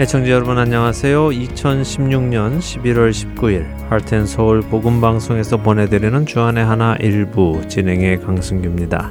[0.00, 1.30] 애청자 여러분 안녕하세요.
[1.30, 9.10] 2016년 11월 19일 하트앤서울 복음방송에서 보내드리는 주안의 하나 일부 진행의 강승규입니다.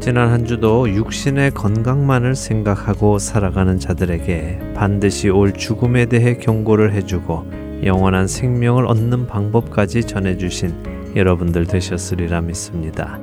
[0.00, 8.26] 지난 한 주도 육신의 건강만을 생각하고 살아가는 자들에게 반드시 올 죽음에 대해 경고를 해주고 영원한
[8.26, 13.18] 생명을 얻는 방법까지 전해주신 여러분들 되셨으리라 믿습니다.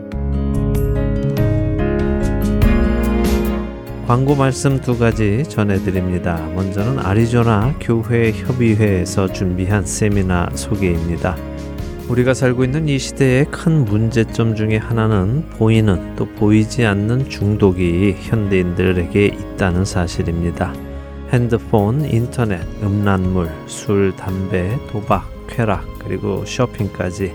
[4.06, 6.36] 광고 말씀 두 가지 전해드립니다.
[6.56, 11.38] 먼저는 아리조나 교회 협의회에서 준비한 세미나 소개입니다.
[12.10, 19.26] 우리가 살고 있는 이 시대의 큰 문제점 중에 하나는 보이는 또 보이지 않는 중독이 현대인들에게
[19.26, 20.74] 있다는 사실입니다.
[21.32, 27.32] 핸드폰, 인터넷, 음란물, 술, 담배, 도박, 쾌락, 그리고 쇼핑까지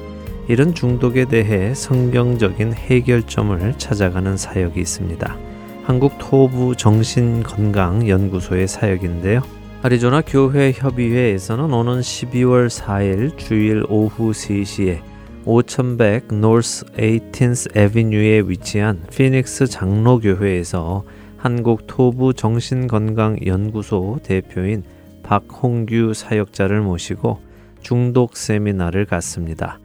[0.49, 5.48] 이런 중독에 대해 성경적인 해결점을 찾아가는 사역이 있습니다.
[5.89, 9.41] 한국 토부 정신건강연구소의 사역인데요.
[9.81, 15.01] 아리조나 교회 협의회에서는 오는 12월 4일 주일 오후 3시에
[15.47, 21.05] 5100 노스 18th 에비뉴에 위치한 피닉스 장로교회에서
[21.39, 24.83] 한국 토부 정신건강연구소 대표인
[25.23, 27.41] 박홍규 사역자를 모시고
[27.81, 29.79] 중독 세미나를 갖습니다.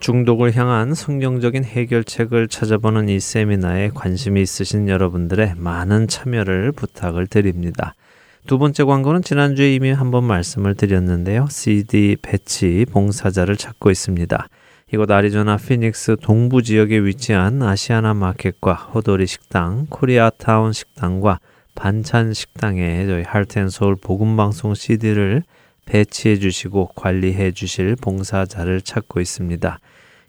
[0.00, 7.94] 중독을 향한 성경적인 해결책을 찾아보는 이 세미나에 관심이 있으신 여러분들의 많은 참여를 부탁을 드립니다.
[8.46, 11.46] 두 번째 광고는 지난주에 이미 한번 말씀을 드렸는데요.
[11.50, 14.48] CD 배치 봉사자를 찾고 있습니다.
[14.92, 21.40] 이곳 아리조나 피닉스 동부 지역에 위치한 아시아나 마켓과 호도리 식당, 코리아타운 식당과
[21.74, 25.42] 반찬 식당에 저희 Heart and Soul 복음방송 CD를
[25.84, 29.78] 배치해 주시고 관리해 주실 봉사자를 찾고 있습니다.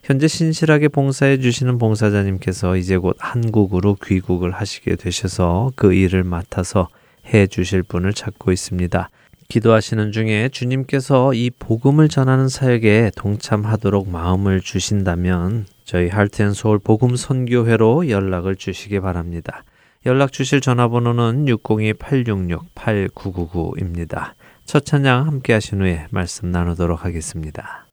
[0.02, 6.88] 현재 신실하게 봉사해 주시는 봉사자님께서 이제 곧 한국으로 귀국을 하시게 되셔서 그 일을 맡아서
[7.26, 9.08] 해 주실 분을 찾고 있습니다.
[9.48, 18.08] 기도하시는 중에 주님께서 이 복음을 전하는 사역에 동참하도록 마음을 주신다면 저희 할텐 서울 복음 선교회로
[18.08, 19.62] 연락을 주시기 바랍니다.
[20.04, 24.32] 연락 주실 전화번호는 602-866-8999입니다.
[24.64, 27.86] 첫 찬양 함께 하신 후에 말씀 나누도록 하겠습니다.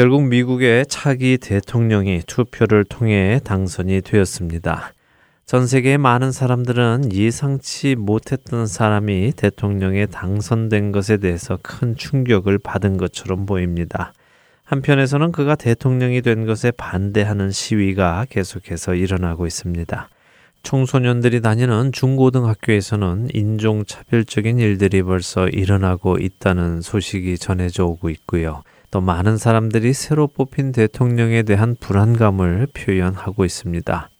[0.00, 4.94] 결국 미국의 차기 대통령이 투표를 통해 당선이 되었습니다.
[5.44, 13.44] 전 세계의 많은 사람들은 예상치 못했던 사람이 대통령에 당선된 것에 대해서 큰 충격을 받은 것처럼
[13.44, 14.14] 보입니다.
[14.64, 20.08] 한편에서는 그가 대통령이 된 것에 반대하는 시위가 계속해서 일어나고 있습니다.
[20.62, 28.62] 청소년들이 다니는 중고등학교에서는 인종차별적인 일들이 벌써 일어나고 있다는 소식이 전해져 오고 있고요.
[28.90, 34.10] 또 많은 사람들이 새로 뽑힌 대통령에 대한 불안감을 표현하고 있습니다.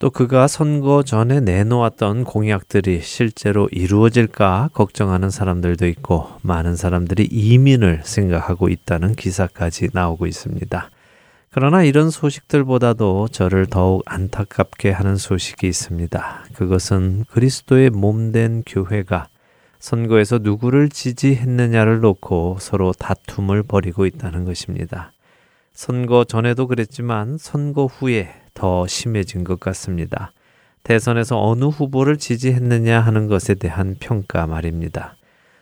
[0.00, 8.68] 또 그가 선거 전에 내놓았던 공약들이 실제로 이루어질까 걱정하는 사람들도 있고 많은 사람들이 이민을 생각하고
[8.68, 10.90] 있다는 기사까지 나오고 있습니다.
[11.50, 16.44] 그러나 이런 소식들보다도 저를 더욱 안타깝게 하는 소식이 있습니다.
[16.54, 19.28] 그것은 그리스도의 몸된 교회가
[19.78, 25.12] 선거에서 누구를 지지했느냐를 놓고 서로 다툼을 벌이고 있다는 것입니다.
[25.72, 30.32] 선거 전에도 그랬지만 선거 후에 더 심해진 것 같습니다.
[30.82, 35.14] 대선에서 어느 후보를 지지했느냐 하는 것에 대한 평가 말입니다.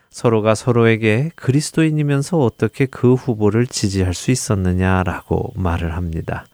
[0.08, 6.46] 서로가 서로에게 그리스도인이면서 어떻게 그 후보를 지지할 수 있었느냐라고 말을 합니다.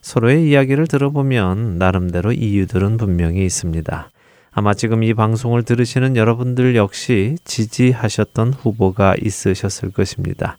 [0.00, 4.10] 서로의 이야기를 들어보면 나름대로 이유들은 분명히 있습니다.
[4.58, 10.58] 아마 지금 이 방송을 들으시는 여러분들 역시 지지하셨던 후보가 있으셨을 것입니다.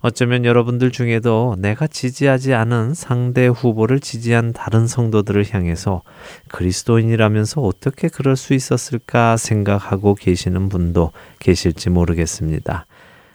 [0.00, 6.00] 어쩌면 여러분들 중에도 내가 지지하지 않은 상대 후보를 지지한 다른 성도들을 향해서
[6.48, 12.86] 그리스도인이라면서 어떻게 그럴 수 있었을까 생각하고 계시는 분도 계실지 모르겠습니다.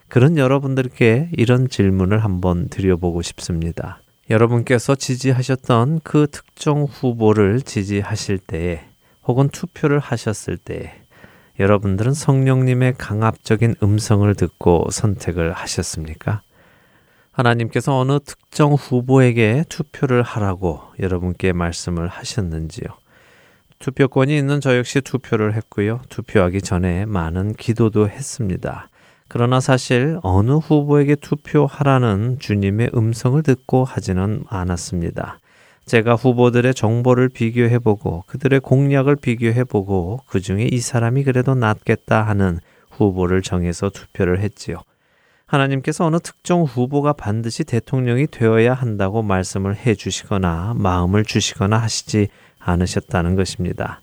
[0.08, 4.02] 그런 여러분들께 이런 질문을 한번 드려보고 싶습니다.
[4.32, 8.89] 여러분께서 지지하셨던 그 특정 후보를 지지하실 때에
[9.30, 10.92] 혹은 투표를 하셨을 때에
[11.60, 16.42] 여러분들은 성령님의 강압적인 음성을 듣고 선택을 하셨습니까?
[17.32, 22.88] 하나님께서 어느 특정 후보에게 투표를 하라고 여러분께 말씀을 하셨는지요.
[23.78, 26.02] 투표권이 있는 저 역시 투표를 했고요.
[26.10, 28.90] 투표하기 전에 많은 기도도 했습니다.
[29.28, 35.40] 그러나 사실 어느 후보에게 투표하라는 주님의 음성을 듣고 하지는 않았습니다.
[35.90, 42.60] 제가 후보들의 정보를 비교해보고 그들의 공약을 비교해보고 그 중에 이 사람이 그래도 낫겠다 하는
[42.92, 44.84] 후보를 정해서 투표를 했지요.
[45.48, 52.28] 하나님께서 어느 특정 후보가 반드시 대통령이 되어야 한다고 말씀을 해 주시거나 마음을 주시거나 하시지
[52.60, 54.02] 않으셨다는 것입니다.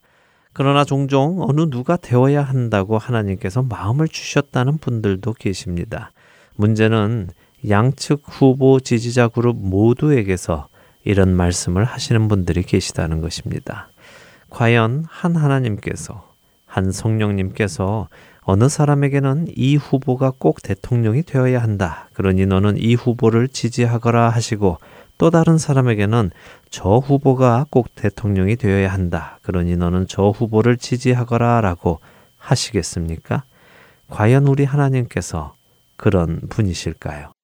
[0.52, 6.10] 그러나 종종 어느 누가 되어야 한다고 하나님께서 마음을 주셨다는 분들도 계십니다.
[6.56, 7.28] 문제는
[7.68, 10.66] 양측 후보 지지자 그룹 모두에게서
[11.06, 13.88] 이런 말씀을 하시는 분들이 계시다는 것입니다.
[14.50, 16.28] 과연 한 하나님께서,
[16.66, 18.08] 한 성령님께서
[18.42, 22.08] 어느 사람에게는 이 후보가 꼭 대통령이 되어야 한다.
[22.12, 24.78] 그러니 너는 이 후보를 지지하거라 하시고
[25.18, 26.30] 또 다른 사람에게는
[26.70, 29.38] 저 후보가 꼭 대통령이 되어야 한다.
[29.42, 32.00] 그러니 너는 저 후보를 지지하거라 라고
[32.38, 33.44] 하시겠습니까?
[34.10, 35.54] 과연 우리 하나님께서
[35.96, 37.35] 그런 분이실까요?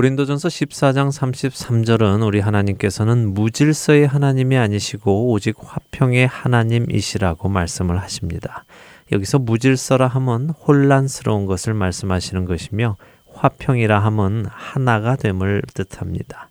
[0.00, 8.64] 고린도전서 14장 33절은 우리 하나님께서는 무질서의 하나님이 아니시고 오직 화평의 하나님이시라고 말씀을 하십니다.
[9.12, 12.96] 여기서 무질서라 함은 혼란스러운 것을 말씀하시는 것이며
[13.34, 16.49] 화평이라 함은 하나가 됨을 뜻합니다.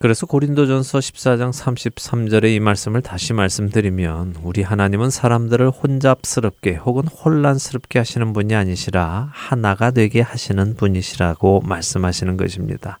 [0.00, 8.32] 그래서 고린도전서 14장 33절의 이 말씀을 다시 말씀드리면 우리 하나님은 사람들을 혼잡스럽게 혹은 혼란스럽게 하시는
[8.32, 13.00] 분이 아니시라 하나가 되게 하시는 분이시라고 말씀하시는 것입니다.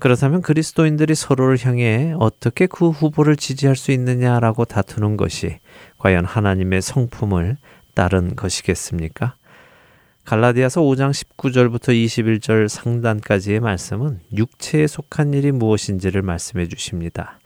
[0.00, 5.60] 그렇다면 그리스도인들이 서로를 향해 어떻게 그 후보를 지지할 수 있느냐라고 다투는 것이
[5.98, 7.56] 과연 하나님의 성품을
[7.94, 9.36] 따른 것이겠습니까?
[10.26, 17.38] 갈라디아서 5장 19절부터 21절 상단까지의 말씀은 육체에 속한 일이 무엇인지를 말씀해 주십니다.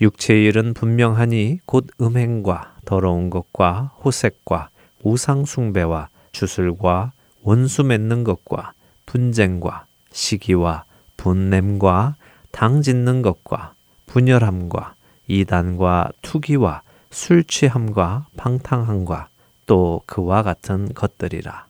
[0.00, 4.68] 육체의 일은 분명하니 곧 음행과 더러운 것과 호색과
[5.02, 7.10] 우상 숭배와 주술과
[7.42, 8.74] 원수 맺는 것과
[9.06, 10.84] 분쟁과 시기와
[11.16, 12.14] 분냄과
[12.52, 13.74] 당 짓는 것과
[14.06, 14.94] 분열함과
[15.26, 19.30] 이단과 투기와 술 취함과 방탕함과
[19.66, 21.69] 또 그와 같은 것들이라.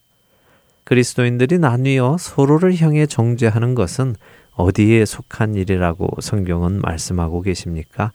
[0.91, 4.17] 그리스도인들이 나뉘어 서로를 향해 정죄하는 것은
[4.57, 8.11] 어디에 속한 일이라고 성경은 말씀하고 계십니까?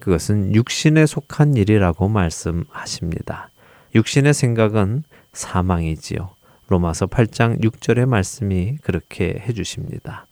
[0.00, 3.50] 그것은 육신에 속한 일이라고 말씀하십니다.
[3.94, 6.30] 육신의 생각은 사망이지요.
[6.66, 10.26] 로마서 8장 6절의 말씀이 그렇게 해주십니다.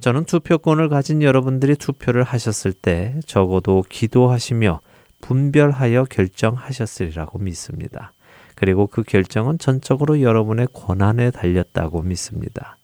[0.00, 4.80] 저는 투표권을 가진 여러분들이 투표를 하셨을 때 적어도 기도하시며
[5.22, 8.12] 분별하여 결정하셨으리라고 믿습니다.
[8.62, 12.76] 그리고 그 결정은 전적으로 여러분의 권한에 달렸다고 믿습니다.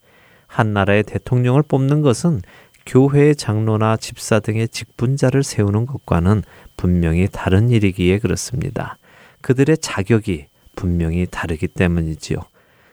[0.48, 2.42] 한 나라의 대통령을 뽑는 것은
[2.84, 6.42] 교회의 장로나 집사 등의 직분자를 세우는 것과는
[6.76, 8.98] 분명히 다른 일이기에 그렇습니다.
[9.40, 12.38] 그들의 자격이 분명히 다르기 때문이지요.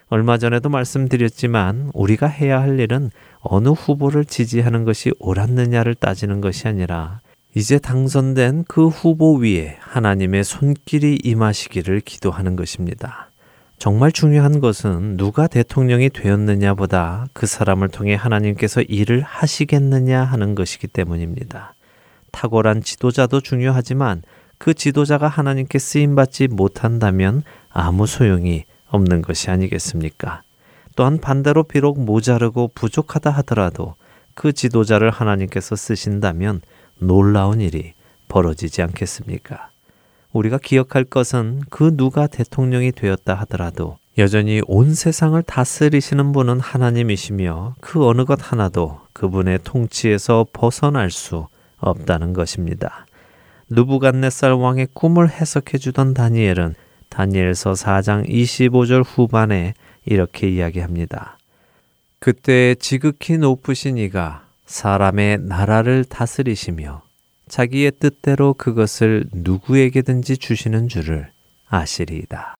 [0.06, 7.18] 얼마 전에도 말씀드렸지만 우리가 해야 할 일은 어느 후보를 지지하는 것이 옳았느냐를 따지는 것이 아니라
[7.56, 13.30] 이제 당선된 그 후보 위에 하나님의 손길이 임하시기를 기도하는 것입니다.
[13.78, 21.72] 정말 중요한 것은 누가 대통령이 되었느냐보다 그 사람을 통해 하나님께서 일을 하시겠느냐 하는 것이기 때문입니다.
[22.30, 24.20] 탁월한 지도자도 중요하지만
[24.58, 30.42] 그 지도자가 하나님께 쓰임받지 못한다면 아무 소용이 없는 것이 아니겠습니까?
[30.94, 33.94] 또한 반대로 비록 모자르고 부족하다 하더라도
[34.34, 36.60] 그 지도자를 하나님께서 쓰신다면
[36.98, 37.94] 놀라운 일이
[38.28, 39.70] 벌어지지 않겠습니까?
[40.32, 48.06] 우리가 기억할 것은 그 누가 대통령이 되었다 하더라도 여전히 온 세상을 다스리시는 분은 하나님이시며 그
[48.06, 51.46] 어느 것 하나도 그분의 통치에서 벗어날 수
[51.78, 53.06] 없다는 것입니다.
[53.68, 56.74] 누부갓네살 왕의 꿈을 해석해 주던 다니엘은
[57.10, 61.38] 다니엘서 4장 25절 후반에 이렇게 이야기합니다.
[62.18, 67.02] 그때 지극히 높으신 이가 사람의 나라를 다스리시며
[67.48, 71.30] 자기의 뜻대로 그것을 누구에게든지 주시는 줄을
[71.68, 72.55] 아시리이다.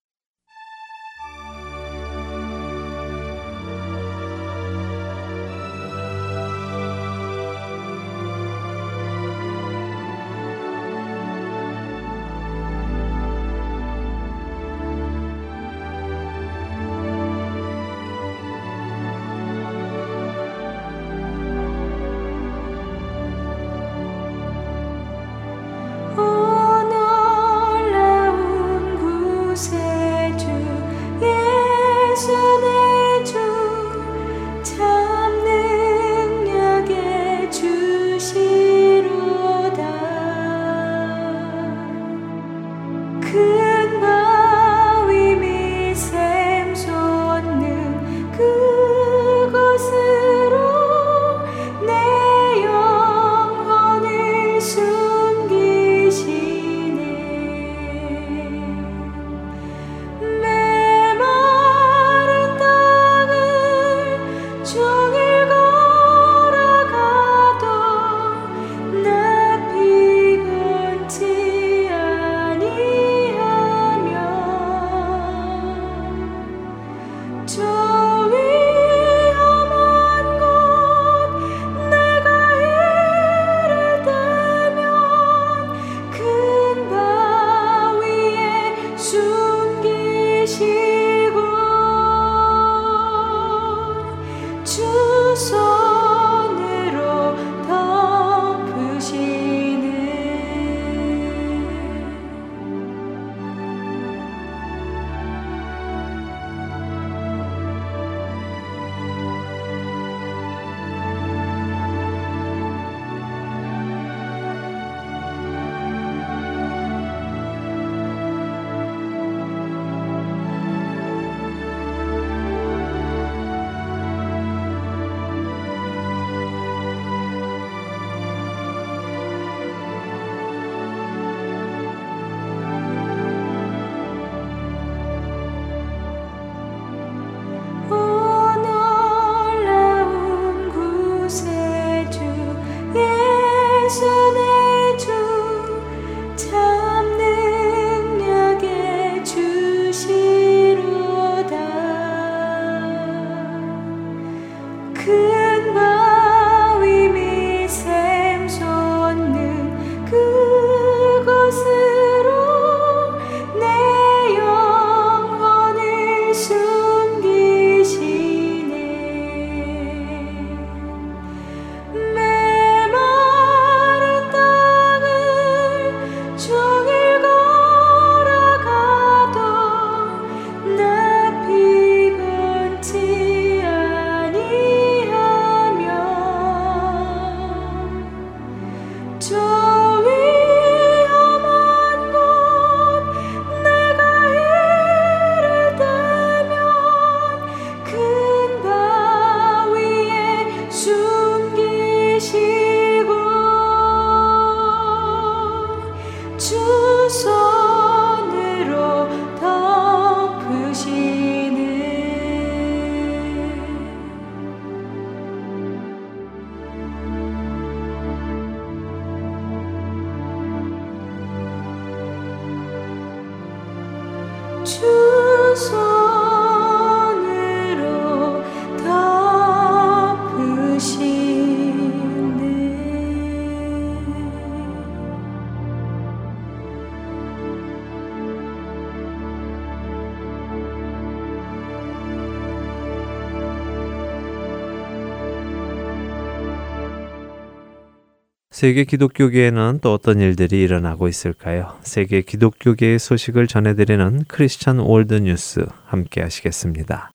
[248.56, 251.76] 세계 기독교계에는 또 어떤 일들이 일어나고 있을까요?
[251.82, 257.10] 세계 기독교계의 소식을 전해드리는 크리스천 월드 뉴스 함께 하시겠습니다.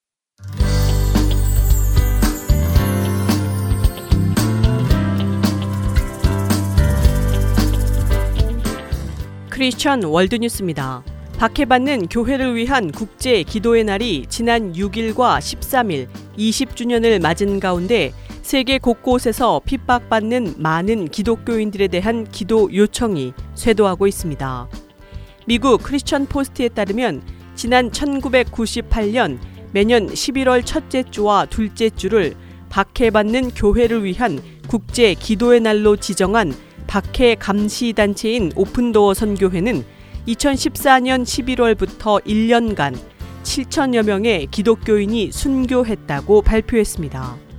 [9.50, 11.04] 크리스천 월드 뉴스입니다.
[11.40, 18.12] 박해받는 교회를 위한 국제 기도의 날이 지난 6일과 13일 20주년을 맞은 가운데
[18.52, 24.68] 세계 곳곳에서 핍박받는 많은 기독교인들에 대한 기도 요청이 쇄도하고 있습니다.
[25.48, 27.22] 미국 크리스천 포스트에 따르면
[27.56, 29.38] 지난 1998년
[29.72, 32.34] 매년 11월 첫째 주와 둘째 주를
[32.68, 36.52] 박해받는 교회를 위한 국제 기도의 날로 지정한
[36.88, 39.86] 박해 감시 단체인 오픈도어 선교회는
[40.28, 42.98] 2014년 11월부터 1년간
[43.44, 47.51] 7천여 명의 기독교인이 순교했다고 발표했습니다.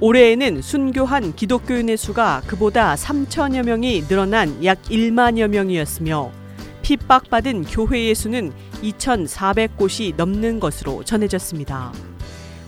[0.00, 6.30] 올해에는 순교한 기독교인의 수가 그보다 3천여 명이 늘어난 약 1만여 명이었으며
[6.82, 11.92] 핍박받은 교회의 수는 2,400곳이 넘는 것으로 전해졌습니다.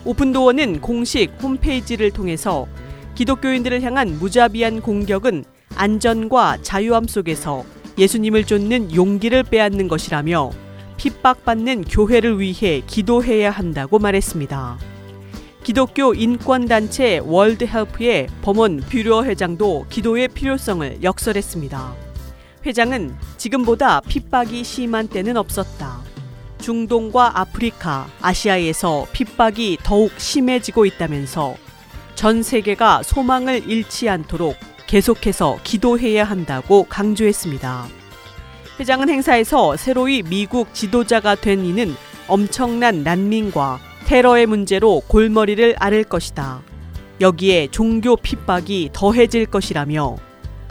[0.04, 2.66] 오픈도어는 공식 홈페이지를 통해서
[3.14, 5.44] 기독교인들을 향한 무자비한 공격은
[5.76, 7.64] 안전과 자유함 속에서
[7.96, 10.50] 예수님을 쫓는 용기를 빼앗는 것이라며
[10.96, 14.99] 핍박받는 교회를 위해 기도해야 한다고 말했습니다.
[15.62, 21.94] 기독교 인권단체 월드 헬프의 버넌 브루어 회장도 기도의 필요성을 역설했습니다.
[22.64, 26.00] 회장은 지금보다 핍박이 심한 때는 없었다.
[26.58, 31.56] 중동과 아프리카, 아시아에서 핍박이 더욱 심해지고 있다면서
[32.14, 37.86] 전 세계가 소망을 잃지 않도록 계속해서 기도해야 한다고 강조했습니다.
[38.78, 41.94] 회장은 행사에서 새로이 미국 지도자가 된 이는
[42.28, 46.62] 엄청난 난민과 테러의 문제로 골머리를 앓을 것이다.
[47.20, 50.16] 여기에 종교 핍박이 더해질 것이라며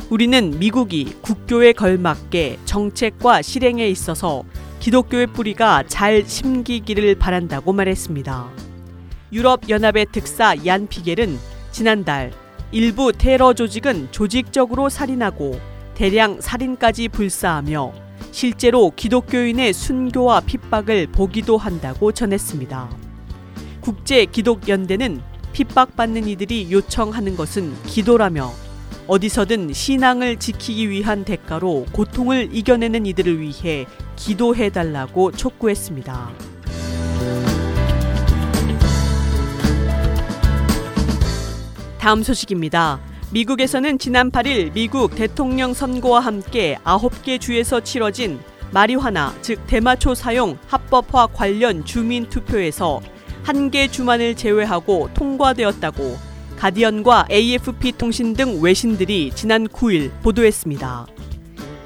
[0.09, 4.43] 우리는 미국이 국교에 걸맞게 정책과 실행에 있어서
[4.81, 8.49] 기독교의 뿌리가 잘 심기기를 바란다고 말했습니다.
[9.31, 11.39] 유럽연합의 특사 얀 피겔은
[11.71, 12.33] 지난달
[12.73, 15.57] 일부 테러 조직은 조직적으로 살인하고
[15.95, 17.93] 대량 살인까지 불사하며
[18.31, 23.08] 실제로 기독교인의 순교와 핍박을 보기도 한다고 전했습니다.
[23.89, 25.19] 국제 기독 연대는
[25.51, 28.51] 핍박받는 이들이 요청하는 것은 기도라며
[29.07, 36.29] 어디서든 신앙을 지키기 위한 대가로 고통을 이겨내는 이들을 위해 기도해 달라고 촉구했습니다.
[41.97, 42.99] 다음 소식입니다.
[43.31, 51.25] 미국에서는 지난 8일 미국 대통령 선거와 함께 9개 주에서 치러진 마리화나 즉 대마초 사용 합법화
[51.33, 53.01] 관련 주민 투표에서
[53.49, 56.17] 한 개 주만을 제외하고 통과되었다고
[56.55, 61.07] 가디언과 AFP 통신 등 외신들이 지난 9일 보도했습니다.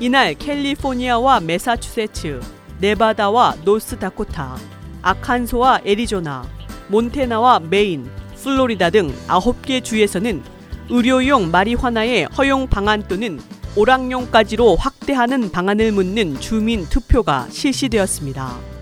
[0.01, 2.41] 이날 캘리포니아와 메사추세츠,
[2.81, 4.57] 네바다와 노스다코타,
[5.03, 6.45] 아칸소와 애리조나,
[6.89, 8.09] 몬테나와 메인,
[8.43, 10.43] 플로리다 등 9개 주에서는
[10.89, 13.39] 의료용 마리화나의 허용 방안 또는
[13.77, 18.72] 오락용까지로 확대하는 방안을 묻는 주민 투표가 실시되었습니다.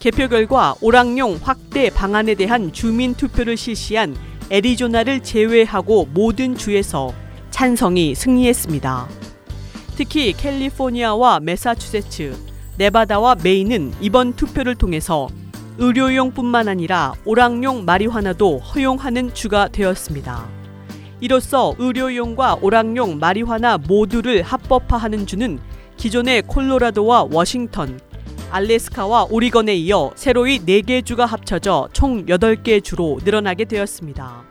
[0.00, 4.16] 개표 결과 오락용 확대 방안에 대한 주민 투표를 실시한
[4.50, 7.12] 애리조나를 제외하고 모든 주에서
[7.50, 9.08] 찬성이 승리했습니다.
[9.96, 12.34] 특히 캘리포니아와 메사추세츠,
[12.78, 15.28] 네바다와 메이는 이번 투표를 통해서
[15.76, 20.48] 의료용뿐만 아니라 오락용 마리화나도 허용하는 주가 되었습니다.
[21.20, 25.58] 이로써 의료용과 오락용 마리화나 모두를 합법화하는 주는
[25.98, 28.00] 기존의 콜로라도와 워싱턴,
[28.50, 34.42] 알래스카와 오리건에 이어 새로이 4개 주가 합쳐져 총 8개 주로 늘어나게 되었습니다.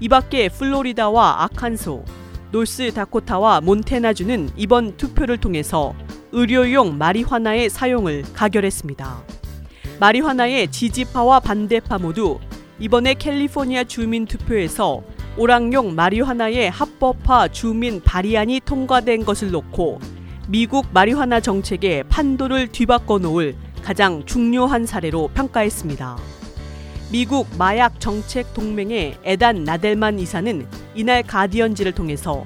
[0.00, 2.04] 이 밖에 플로리다와 아칸소,
[2.52, 5.94] 노스다코타와 몬테나주는 이번 투표를 통해서
[6.30, 9.22] 의료용 마리화나의 사용을 가결했습니다.
[9.98, 12.38] 마리화나의 지지파와 반대파 모두
[12.78, 15.02] 이번에 캘리포니아 주민 투표에서
[15.36, 19.98] 오락용 마리화나의 합법화 주민 발의안이 통과된 것을 놓고
[20.46, 26.18] 미국 마리화나 정책의 판도를 뒤바꿔 놓을 가장 중요한 사례로 평가했습니다.
[27.10, 32.44] 미국 마약 정책 동맹의 에단 나델만 이사는 이날 가디언지를 통해서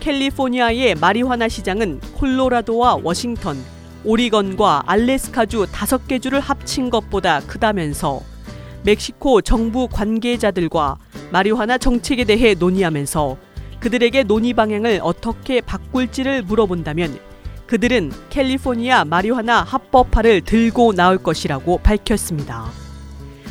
[0.00, 3.56] 캘리포니아의 마리화나 시장은 콜로라도와 워싱턴,
[4.04, 8.22] 오리건과 알래스카주 다섯 개 주를 합친 것보다 크다면서
[8.82, 10.96] 멕시코 정부 관계자들과
[11.30, 13.36] 마리화나 정책에 대해 논의하면서
[13.78, 17.25] 그들에게 논의 방향을 어떻게 바꿀지를 물어본다면
[17.66, 22.70] 그들은 캘리포니아 마리화나 합법화를 들고 나올 것이라고 밝혔습니다.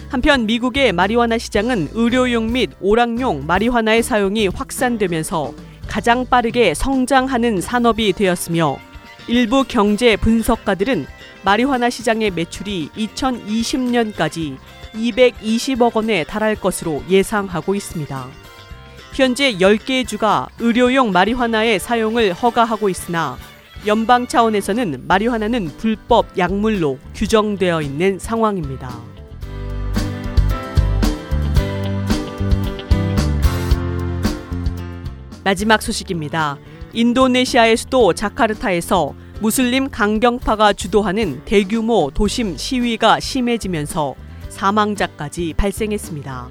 [0.09, 5.53] 한편 미국의 마리화나 시장은 의료용 및 오락용 마리화나의 사용이 확산되면서
[5.87, 8.77] 가장 빠르게 성장하는 산업이 되었으며
[9.27, 11.05] 일부 경제 분석가들은
[11.43, 14.57] 마리화나 시장의 매출이 2020년까지
[14.93, 18.27] 220억 원에 달할 것으로 예상하고 있습니다.
[19.13, 23.37] 현재 10개의 주가 의료용 마리화나의 사용을 허가하고 있으나
[23.87, 28.89] 연방 차원에서는 마리화나는 불법 약물로 규정되어 있는 상황입니다.
[35.43, 36.57] 마지막 소식입니다.
[36.93, 44.15] 인도네시아의 수도 자카르타에서 무슬림 강경파가 주도하는 대규모 도심 시위가 심해지면서
[44.49, 46.49] 사망자까지 발생했습니다.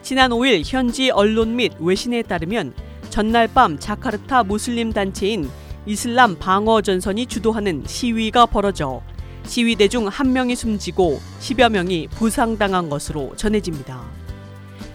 [0.00, 2.72] 지난 5일 현지 언론 및 외신에 따르면
[3.10, 5.50] 전날 밤 자카르타 무슬림 단체인
[5.86, 9.02] 이슬람 방어 전선이 주도하는 시위가 벌어져
[9.46, 14.02] 시위대 중 한 명이 숨지고 10여 명이 부상당한 것으로 전해집니다.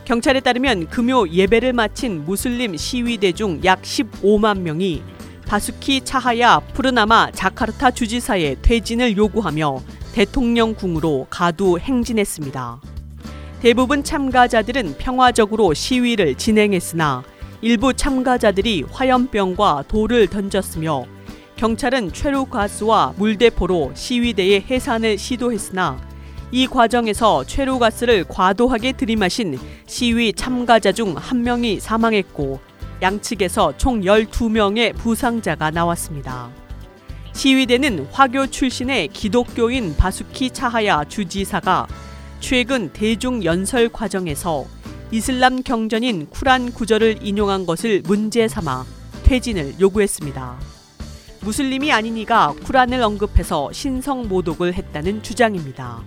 [0.04, 5.02] 경찰에 따르면 금요 예배를 마친 무슬림 시위대 중 약 15만 명이
[5.48, 9.82] 바수키 차하야 푸르나마 자카르타 주지사의 퇴진을 요구하며
[10.14, 12.82] 대통령궁으로 가두 행진했습니다.
[13.62, 17.24] 대부분 참가자들은 평화적으로 시위를 진행했으나
[17.62, 21.06] 일부 참가자들이 화염병과 돌을 던졌으며
[21.58, 26.00] 경찰은 최루 가스와 물대포로 시위대의 해산을 시도했으나
[26.52, 32.60] 이 과정에서 최루 가스를 과도하게 들이마신 시위 참가자 중 한 명이 사망했고
[33.02, 36.50] 양측에서 총 12명의 부상자가 나왔습니다.
[37.34, 41.88] 시위대는 화교 출신의 기독교인 바수키 차하야 주지사가
[42.40, 44.66] 최근 대중 연설 과정에서
[45.14, 48.86] 이슬람 경전인 쿠란 구절을 인용한 것을 문제 삼아
[49.24, 50.58] 퇴진을 요구했습니다.
[51.42, 56.02] 무슬림이 아닌 이가 쿠란을 언급해서 신성 모독을 했다는 주장입니다.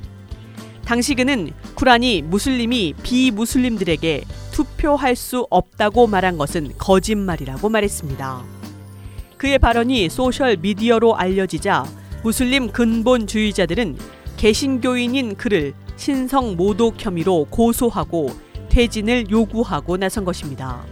[0.87, 8.43] 당시 그는 쿠란이 무슬림이 비무슬림들에게 투표할 수 없다고 말한 것은 거짓말이라고 말했습니다.
[9.37, 11.85] 그의 발언이 소셜 미디어로 알려지자
[12.23, 13.99] 무슬림 근본주의자들은
[14.39, 18.44] 개신교인인 그를 신성 모독 혐의로 고소하고
[18.75, 20.85] 퇴진을 요구하고 나선 것입니다.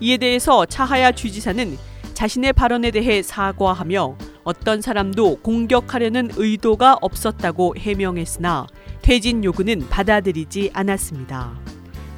[0.00, 1.78] 이에 대해서 차하야 주지사는
[2.12, 8.66] 자신의 발언에 대해 사과하며 어떤 사람도 공격하려는 의도가 없었다고 해명했으나
[9.02, 11.56] 퇴진 요구는 받아들이지 않았습니다.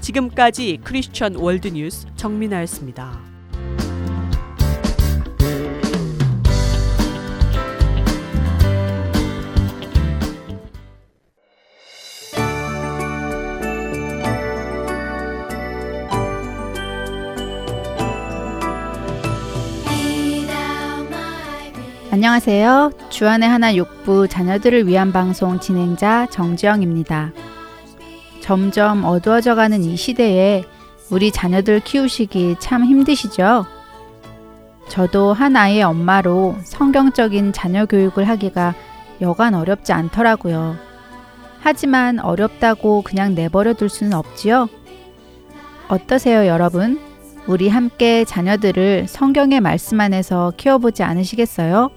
[0.01, 3.26] 지금까지 크리스천 월드뉴스 정민아였습니다.
[22.17, 22.93] 안녕하세요.
[23.11, 27.33] 주안의 하나 육부 자녀들을 위한 방송 진행자 정지영입니다.
[28.41, 30.65] 점점 어두워져 가는 이 시대에
[31.11, 33.67] 우리 자녀들 키우시기 참 힘드시죠?
[34.89, 38.75] 저도 한 아이의 엄마로 성경적인 자녀 교육을 하기가
[39.21, 40.77] 여간 어렵지 않더라고요.
[41.61, 44.71] 하지만 어렵다고 그냥 내버려 둘 수는 없지요?
[45.89, 46.99] 어떠세요, 여러분?
[47.47, 51.91] 우리 함께 자녀들을 성경의 말씀 안에서 키워보지 않으시겠어요?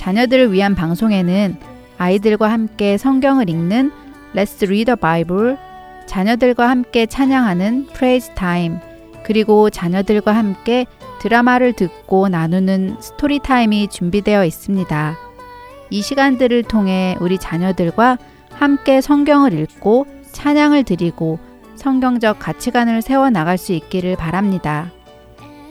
[0.00, 1.56] 자녀들을 위한 방송에는
[1.98, 3.92] 아이들과 함께 성경을 읽는
[4.34, 5.58] Let's Read the Bible,
[6.06, 8.78] 자녀들과 함께 찬양하는 Praise Time,
[9.24, 10.86] 그리고 자녀들과 함께
[11.20, 15.18] 드라마를 듣고 나누는 스토리 타임이 준비되어 있습니다.
[15.90, 18.16] 이 시간들을 통해 우리 자녀들과
[18.52, 21.38] 함께 성경을 읽고 찬양을 드리고
[21.74, 24.90] 성경적 가치관을 세워 나갈 수 있기를 바랍니다.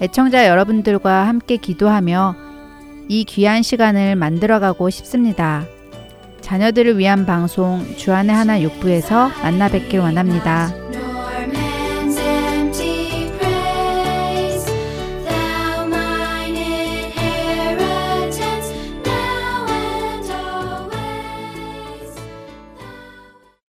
[0.02, 2.49] 애청자 여러분들과 함께 기도하며
[3.10, 5.65] 이 귀한 시간을 만들어가고 싶습니다.
[6.41, 10.72] 자녀들을 위한 방송 주안의 하나 육부에서 만나 뵙길 원합니다.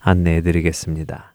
[0.00, 1.34] 안내해 드리겠습니다.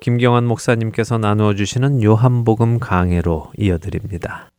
[0.00, 4.50] 김경환 목사님께서 나누어 주시는 요한복음 강해로 이어드립니다.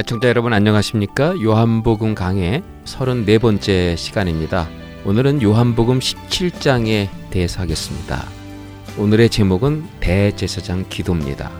[0.00, 1.38] 애청자 여러분 안녕하십니까?
[1.42, 4.66] 요한복음 강해 34번째 시간입니다.
[5.04, 8.24] 오늘은 요한복음 17장에 대해서 하겠습니다.
[8.96, 11.52] 오늘의 제목은 대제사장 기도입니다.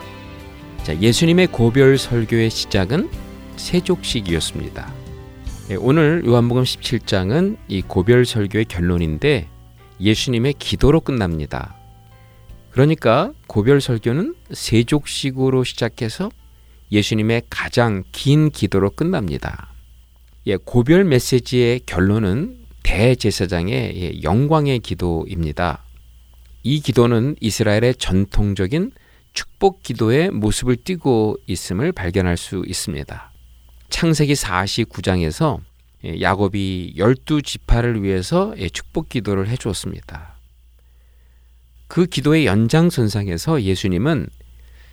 [0.85, 3.11] 자, 예수님의 고별 설교의 시작은
[3.57, 4.91] 세족식이었습니다.
[5.73, 9.49] 예, 오늘 요한복음 17장은 이 고별 설교의 결론인데
[10.01, 11.77] 예수님의 기도로 끝납니다.
[12.71, 16.31] 그러니까 고별 설교는 세족식으로 시작해서
[16.93, 19.73] 예수님의 가장 긴 기도로 끝납니다.
[20.47, 25.85] 예, 고별 메시지의 결론은 대제사장의 영광의 기도입니다.
[26.63, 28.93] 이 기도는 이스라엘의 전통적인
[29.33, 33.33] 축복 기도의 모습을 띠고 있음을 발견할 수 있습니다.
[33.91, 35.61] 창세기 49장에서
[36.21, 40.39] 야곱이 열두 지파를 위해서 축복 기도를 해 주었습니다.
[41.87, 44.29] 그 기도의 연장선상에서 예수님은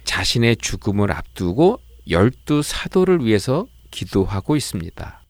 [0.03, 1.79] 자신의 죽음을 앞두고
[2.09, 5.23] 열두 사도를 위해서 기도하고 있습니다.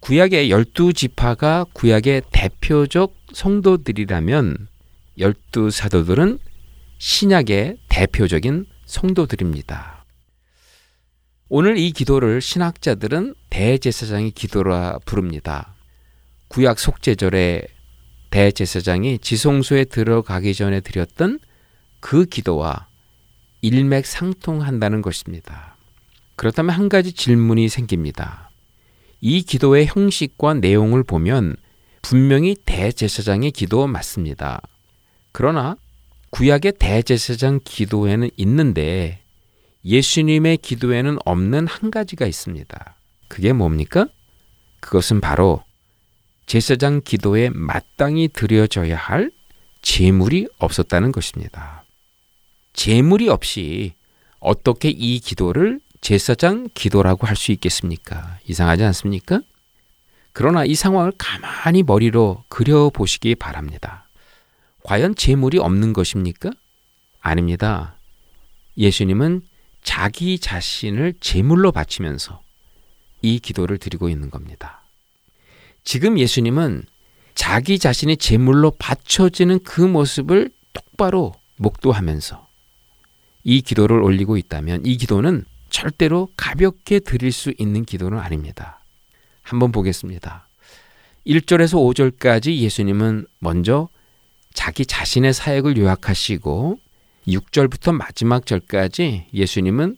[0.00, 4.68] 구약의 열두 지파가 구약의 대표적 성도들이라면
[5.18, 6.38] 열두 사도들은
[6.98, 10.04] 신약의 대표적인 성도들입니다.
[11.48, 15.74] 오늘 이 기도를 신학자들은 대제사장의 기도라 부릅니다.
[16.48, 17.66] 구약 속죄절에
[18.30, 21.38] 대제사장이 지성소에 들어가기 전에 드렸던
[22.00, 22.88] 그 기도와
[23.60, 25.71] 일맥상통한다는 것입니다.
[26.36, 28.50] 그렇다면 한 가지 질문이 생깁니다.
[29.20, 31.56] 이 기도의 형식과 내용을 보면
[32.02, 34.60] 분명히 대제사장의 기도 맞습니다.
[35.30, 35.76] 그러나
[36.30, 39.22] 구약의 대제사장 기도에는 있는데
[39.84, 42.96] 예수님의 기도에는 없는 한 가지가 있습니다.
[43.28, 44.06] 그게 뭡니까?
[44.80, 45.62] 그것은 바로
[46.46, 49.30] 제사장 기도에 마땅히 드려져야 할
[49.82, 51.84] 제물이 없었다는 것입니다.
[52.72, 53.94] 제물이 없이
[54.40, 58.38] 어떻게 이 기도를 제사장 기도라고 할 수 있겠습니까?
[58.46, 59.40] 이상하지 않습니까?
[60.32, 64.08] 그러나 이 상황을 가만히 머리로 그려보시기 바랍니다.
[64.82, 66.50] 과연 재물이 없는 것입니까?
[67.20, 67.94] 아닙니다.
[68.76, 69.42] 예수님은
[69.84, 72.42] 자기 자신을 제물로 바치면서
[73.22, 74.82] 이 기도를 드리고 있는 겁니다.
[75.84, 76.84] 지금 예수님은
[77.36, 82.48] 자기 자신이 제물로 바쳐지는 그 모습을 똑바로 목도하면서
[83.44, 88.80] 이 기도를 올리고 있다면 이 기도는 절대로 가볍게 드릴 수 있는 기도는 아닙니다.
[89.42, 90.46] 한번 보겠습니다.
[91.26, 93.88] 1절에서 5절까지 예수님은 먼저
[94.52, 96.78] 자기 자신의 사역을 요약하시고
[97.26, 99.96] 6절부터 마지막 절까지 예수님은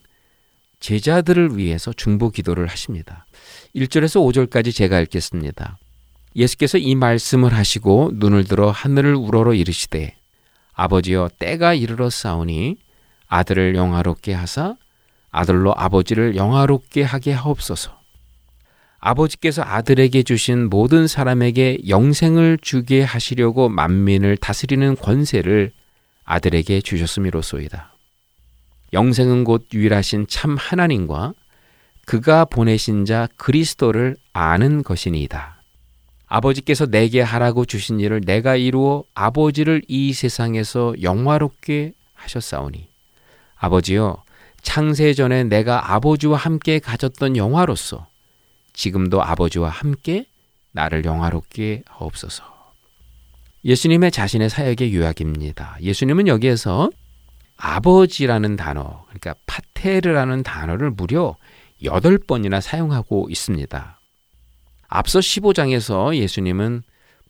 [0.79, 3.25] 제자들을 위해서 중보 기도를 하십니다.
[3.75, 5.77] 1절에서 5절까지 제가 읽겠습니다.
[6.35, 10.15] 예수께서 이 말씀을 하시고 눈을 들어 하늘을 우러러 이르시되
[10.73, 12.77] 아버지여 때가 이르러 싸우니
[13.27, 14.75] 아들을 영화롭게 하사
[15.35, 17.99] 아들로 아버지를 영화롭게 하게 하옵소서.
[18.99, 25.73] 아버지께서 아들에게 주신 모든 사람에게 영생을 주게 하시려고 만민을 다스리는 권세를
[26.23, 27.93] 아들에게 주셨음이로소이다.
[28.93, 31.33] 영생은 곧 유일하신 참 하나님과
[32.05, 35.61] 그가 보내신 자 그리스도를 아는 것이니이다.
[36.27, 42.87] 아버지께서 내게 하라고 주신 일을 내가 이루어 아버지를 이 세상에서 영화롭게 하셨사오니
[43.57, 44.24] 아버지여
[44.65, 48.07] 창세 전에 내가 아버지와 함께 가졌던 영화로서
[48.73, 50.25] 지금도 아버지와 함께
[50.71, 52.43] 나를 영화롭게 하옵소서.
[53.63, 55.77] 예수님의 자신의 사역의 요약입니다.
[55.81, 56.89] 예수님은 여기에서
[57.55, 61.37] 아버지라는 단어, 그러니까 파테르라는 단어를 무려
[61.81, 63.99] 8번이나 사용하고 있습니다.
[64.87, 66.81] 앞서 15장에서 예수님은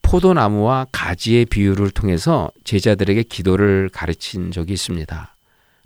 [0.01, 5.34] 포도나무와 가지의 비유를 통해서 제자들에게 기도를 가르친 적이 있습니다.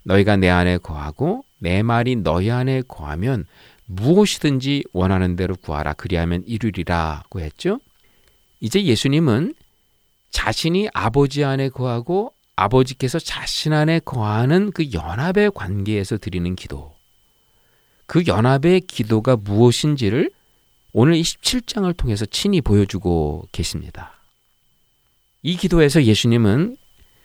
[0.10, 3.46] 너희가 내 안에 거하고 내 말이 너희 안에 거하면
[3.86, 7.80] 무엇이든지 원하는 대로 구하라 그리하면 이루리라고 했죠.
[8.60, 9.54] 이제 예수님은
[10.32, 16.94] 자신이 아버지 안에 거하고 아버지께서 자신 안에 거하는 그 연합의 관계에서 드리는 기도.
[18.06, 20.32] 그 연합의 기도가 무엇인지를
[20.92, 24.14] 오늘 27장을 통해서 친히 보여주고 계십니다.
[25.42, 26.78] 이 기도에서 예수님은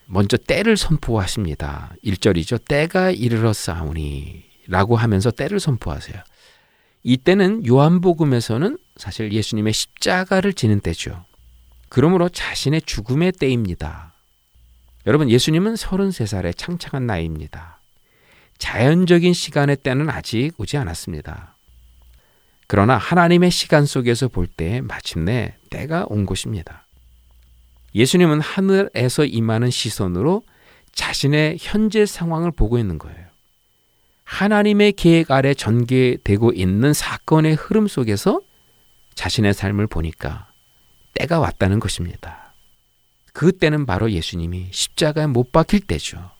[0.07, 1.92] 먼저 때를 선포하십니다.
[2.05, 2.64] 1절이죠.
[2.66, 6.16] 때가 이르렀사오니 라고 하면서 때를 선포하세요.
[7.02, 11.24] 이때는 요한복음에서는 사실 예수님의 십자가를 지는 때죠.
[11.88, 14.14] 그러므로 자신의 죽음의 때입니다.
[15.07, 17.80] 여러분, 예수님은 33살의 창창한 나이입니다.
[18.57, 21.57] 자연적인 시간의 때는 아직 오지 않았습니다.
[22.66, 26.84] 그러나 하나님의 시간 속에서 볼 때 마침내 때가 온 것입니다.
[27.95, 30.42] 예수님은 하늘에서 임하는 시선으로
[30.92, 33.26] 자신의 현재 상황을 보고 있는 거예요.
[34.24, 38.40] 하나님의 계획 아래 전개되고 있는 사건의 흐름 속에서
[39.14, 40.51] 자신의 삶을 보니까
[41.14, 42.55] 때가 왔다는 것입니다.
[43.32, 46.30] 그 때는 바로 예수님이 십자가에 못 박힐 때죠.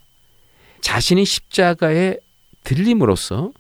[0.80, 2.18] 자신이 십자가에
[2.62, 3.52] 들림으로써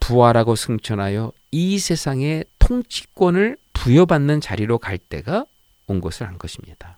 [0.00, 5.46] 부활하고 승천하여 이 세상의 통치권을 부여받는 자리로 갈 때가
[5.86, 6.93] 온 것을 한 것입니다.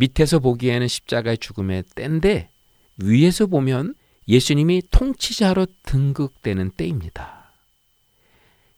[0.00, 2.48] 밑에서 보기에는 십자가의 죽음의 때인데
[2.96, 3.94] 위에서 보면
[4.28, 7.52] 예수님이 통치자로 등극되는 때입니다.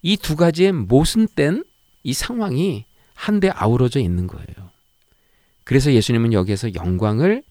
[0.03, 1.65] 이 두 가지의 모순된
[2.03, 4.71] 이 상황이 한데 아우러져 있는 거예요.
[5.63, 7.45] 그래서 예수님은 여기에서 영광을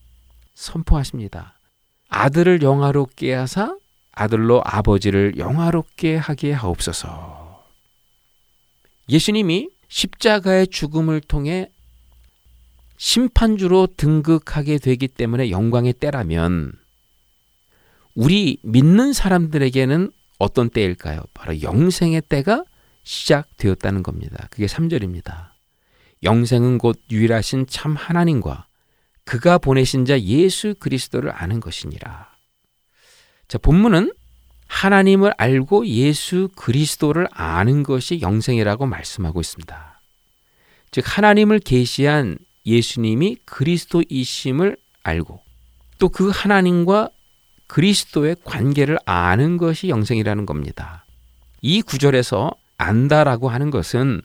[0.53, 1.57] 선포하십니다.
[2.09, 3.77] 아들을 영화롭게 하사
[4.11, 7.63] 아들로 아버지를 영화롭게 하게 하옵소서.
[9.07, 11.69] 예수님이 십자가의 죽음을 통해
[13.01, 16.71] 심판주로 등극하게 되기 때문에 영광의 때라면
[18.13, 21.21] 우리 믿는 사람들에게는 어떤 때일까요?
[21.33, 22.63] 바로 영생의 때가
[23.01, 24.47] 시작되었다는 겁니다.
[24.51, 25.49] 그게 3절입니다.
[26.21, 28.67] 영생은 곧 유일하신 참 하나님과
[29.25, 32.29] 그가 보내신 자 예수 그리스도를 아는 것이니라.
[33.47, 34.13] 자, 본문은
[34.67, 40.01] 하나님을 알고 예수 그리스도를 아는 것이 영생이라고 말씀하고 있습니다.
[40.91, 45.41] 즉 하나님을 계시한 예수님이 그리스도이심을 알고
[45.99, 47.09] 또 그 하나님과
[47.67, 51.05] 그리스도의 관계를 아는 것이 영생이라는 겁니다.
[51.61, 54.21] 이 구절에서 안다라고 하는 것은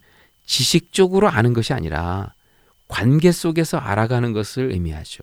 [0.47, 2.33] 지식적으로 아는 것이 아니라
[2.89, 5.23] 관계 속에서 알아가는 것을 의미하죠.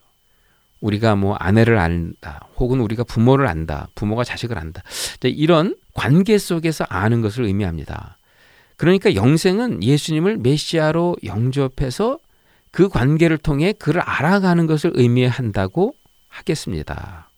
[0.80, 4.84] 우리가 뭐 아내를 안다, 혹은 우리가 부모를 안다, 부모가 자식을 안다.
[5.24, 8.18] 이런 관계 속에서 아는 것을 의미합니다.
[8.78, 12.20] 그러니까 영생은 예수님을 메시아로 영접해서
[12.74, 15.94] 그 관계를 통해 그를 알아가는 것을 의미한다고
[16.28, 17.30] 하겠습니다.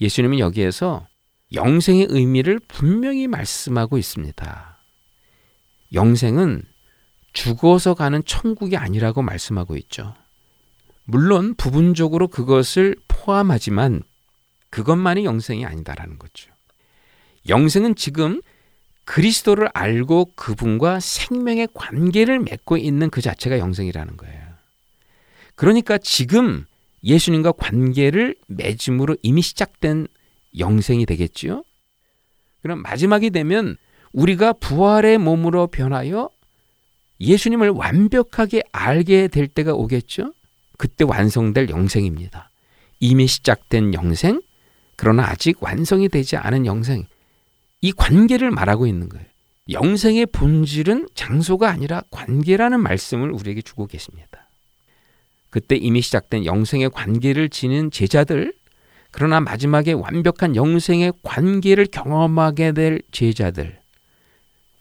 [0.00, 1.06] 예수님은 여기에서
[1.52, 4.78] 영생의 의미를 분명히 말씀하고 있습니다.
[5.92, 6.62] 영생은
[7.34, 10.14] 죽어서 가는 천국이 아니라고 말씀하고 있죠.
[11.04, 14.02] 물론 부분적으로 그것을 포함하지만
[14.70, 16.50] 그것만이 영생이 아니다라는 거죠.
[17.46, 18.40] 영생은 지금
[19.04, 24.51] 그리스도를 알고 그분과 생명의 관계를 맺고 있는 그 자체가 영생이라는 거예요.
[25.54, 26.64] 그러니까 지금
[27.04, 30.06] 예수님과 관계를 맺음으로 이미 시작된
[30.58, 31.64] 영생이 되겠지요.
[32.62, 33.76] 그럼 마지막이 되면
[34.12, 36.30] 우리가 부활의 몸으로 변하여
[37.20, 40.32] 예수님을 완벽하게 알게 될 때가 오겠죠?
[40.78, 42.50] 그때 완성될 영생입니다.
[43.00, 44.42] 이미 시작된 영생,
[44.96, 47.06] 그러나 아직 완성이 되지 않은 영생.
[47.80, 49.26] 이 관계를 말하고 있는 거예요.
[49.70, 54.50] 영생의 본질은 장소가 아니라 관계라는 말씀을 우리에게 주고 계십니다.
[55.52, 58.54] 그때 이미 시작된 영생의 관계를 지닌 제자들,
[59.10, 63.78] 그러나 마지막에 완벽한 영생의 관계를 경험하게 될 제자들,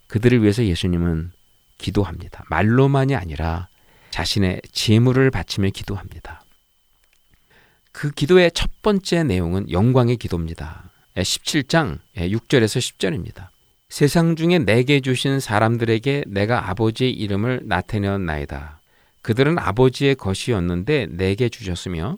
[0.08, 1.34] 그들을 위해서 예수님은
[1.78, 2.46] 기도합니다.
[2.50, 3.68] 말로만이 아니라
[4.12, 6.42] 자신의 재물을 바치며 기도합니다.
[7.92, 10.90] 그 기도의 첫 번째 내용은 영광의 기도입니다.
[11.18, 13.50] 17장 6절에서 10절입니다.
[13.90, 18.81] 세상 중에 내게 주신 사람들에게 내가 아버지의 이름을 나타내었나이다.
[19.22, 22.18] 그들은 아버지의 것이었는데 내게 주셨으며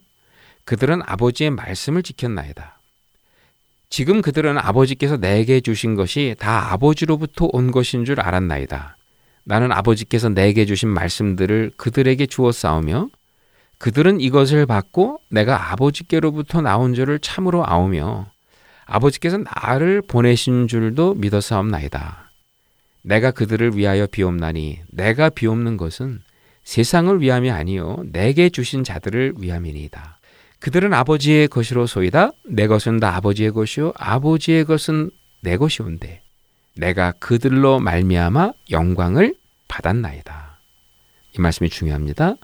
[0.65, 2.79] 그들은 아버지의 말씀을 지켰나이다.
[3.89, 8.97] 지금 그들은 아버지께서 내게 주신 것이 다 아버지로부터 온 것인 줄 알았나이다.
[9.45, 13.09] 나는 아버지께서 내게 주신 말씀들을 그들에게 주어 싸우며
[13.77, 18.31] 그들은 이것을 받고 내가 아버지께로부터 나온 줄을 참으로 아오며
[18.85, 22.31] 아버지께서 나를 보내신 줄도 믿어 싸움나이다.
[23.03, 26.21] 내가 그들을 위하여 비옵나니 내가 비옵는 것은
[26.63, 30.19] 세상을 위함이 아니요 내게 주신 자들을 위함이니이다.
[30.59, 32.31] 그들은 아버지의 것이로 소이다.
[32.45, 35.11] 내 것은 다 아버지의 것이요 아버지의 것은
[35.41, 36.21] 내 것이온데
[36.75, 39.35] 내가 그들로 말미암아 영광을
[39.67, 40.59] 받았나이다.
[41.37, 42.35] 이 말씀이 중요합니다.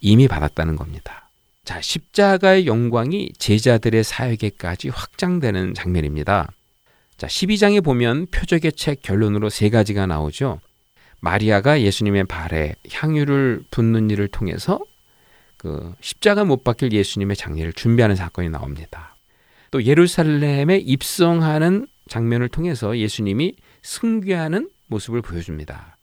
[0.00, 1.30] 이미 받았다는 겁니다.
[1.64, 6.50] 자, 십자가의 영광이 제자들의 사역에까지 확장되는 장면입니다.
[7.16, 10.60] 자, 12장에 보면 표적의 책 결론으로 세 가지가 나오죠.
[11.24, 14.78] 마리아가 예수님의 발에 향유를 붓는 일을 통해서
[15.56, 19.16] 그 십자가 못 박힐 예수님의 장례를 준비하는 사건이 나옵니다.
[19.70, 25.96] 또 예루살렘에 입성하는 장면을 통해서 예수님이 승귀하는 모습을 보여줍니다.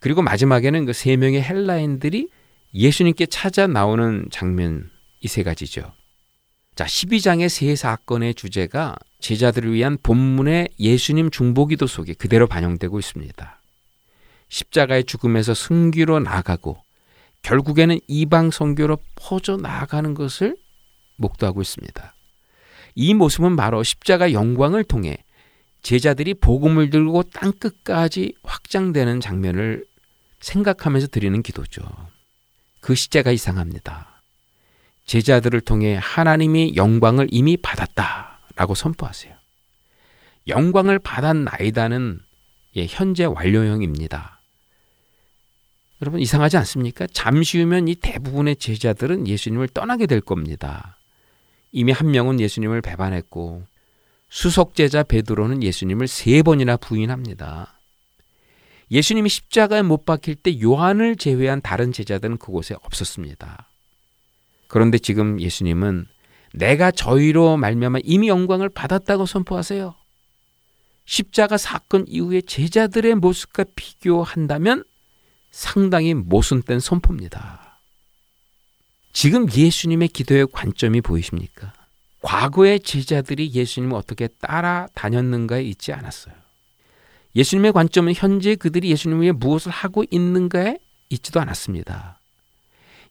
[0.00, 2.28] 그리고 마지막에는 그 세 명의 헬라인들이
[2.74, 5.92] 예수님께 찾아 나오는 장면 이 세 가지죠.
[6.74, 13.61] 자, 12장의 세 사건의 주제가 제자들을 위한 본문의 예수님 중보기도 속에 그대로 반영되고 있습니다.
[14.52, 16.76] 십자가의 죽음에서 승기로 나가고
[17.40, 20.56] 결국에는 이방 선교로 퍼져 나가는 것을
[21.16, 22.14] 목도하고 있습니다.
[22.94, 25.16] 이 모습은 바로 십자가 영광을 통해
[25.80, 29.86] 제자들이 복음을 들고 땅 끝까지 확장되는 장면을
[30.40, 31.82] 생각하면서 드리는 기도죠.
[32.80, 34.22] 그 시제가 이상합니다.
[35.06, 39.34] 제자들을 통해 하나님이 영광을 이미 받았다라고 선포하세요.
[40.48, 42.20] 영광을 받았나이다는
[42.76, 44.41] 예, 현재 완료형입니다.
[46.02, 47.06] 여러분 이상하지 않습니까?
[47.06, 50.98] 잠시 후면 이 대부분의 제자들은 예수님을 떠나게 될 겁니다.
[51.70, 53.62] 이미 한 명은 예수님을 배반했고
[54.28, 57.78] 수석 제자 베드로는 예수님을 세 번이나 부인합니다.
[58.90, 63.68] 예수님이 십자가에 못 박힐 때 요한을 제외한 다른 제자들은 그곳에 없었습니다.
[64.66, 66.06] 그런데 지금 예수님은
[66.52, 69.94] 내가 저희로 말미암아 이미 영광을 받았다고 선포하세요.
[71.04, 74.84] 십자가 사건 이후에 제자들의 모습과 비교한다면
[75.52, 77.78] 상당히 모순된 선포입니다.
[79.12, 81.72] 지금 예수님의 기도의 관점이 보이십니까?
[82.22, 86.34] 과거의 제자들이 예수님을 어떻게 따라다녔는가에 있지 않았어요.
[87.36, 90.78] 예수님의 관점은 현재 그들이 예수님 위해 무엇을 하고 있는가에
[91.10, 92.18] 있지도 않았습니다.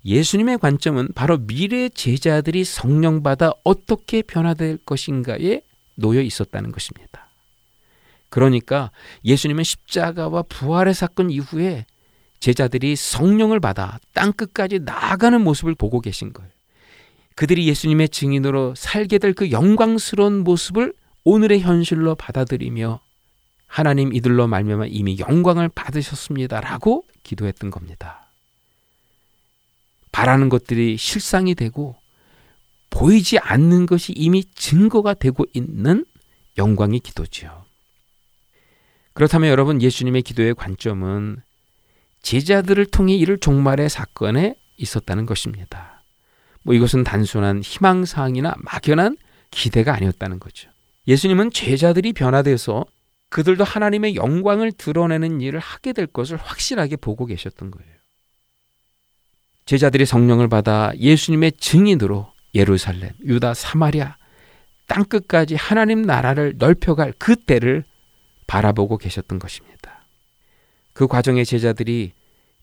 [0.03, 5.61] 예수님의 관점은 바로 미래 제자들이 성령받아 어떻게 변화될 것인가에
[5.95, 7.27] 놓여 있었다는 것입니다.
[8.29, 8.91] 그러니까
[9.25, 11.85] 예수님은 십자가와 부활의 사건 이후에
[12.41, 16.51] 제자들이 성령을 받아 땅 끝까지 나아가는 모습을 보고 계신 거예요.
[17.35, 22.99] 그들이 예수님의 증인으로 살게 될 그 영광스러운 모습을 오늘의 현실로 받아들이며
[23.67, 28.27] 하나님 이들로 말미암아 이미 영광을 받으셨습니다라고 기도했던 겁니다.
[30.11, 31.95] 바라는 것들이 실상이 되고
[32.89, 36.05] 보이지 않는 것이 이미 증거가 되고 있는
[36.57, 37.65] 영광의 기도지요.
[39.13, 41.37] 그렇다면 여러분 예수님의 기도의 관점은
[42.21, 46.03] 제자들을 통해 이를 종말의 사건에 있었다는 것입니다.
[46.63, 49.17] 뭐 이것은 단순한 희망사항이나 막연한
[49.49, 50.69] 기대가 아니었다는 거죠.
[51.07, 52.85] 예수님은 제자들이 변화돼서
[53.29, 57.91] 그들도 하나님의 영광을 드러내는 일을 하게 될 것을 확실하게 보고 계셨던 거예요.
[59.65, 64.17] 제자들이 성령을 받아 예수님의 증인으로 예루살렘, 유다, 사마리아,
[64.85, 67.85] 땅 끝까지 하나님 나라를 넓혀갈 그 때를
[68.47, 69.70] 바라보고 계셨던 것입니다.
[70.93, 72.13] 그 과정의 제자들이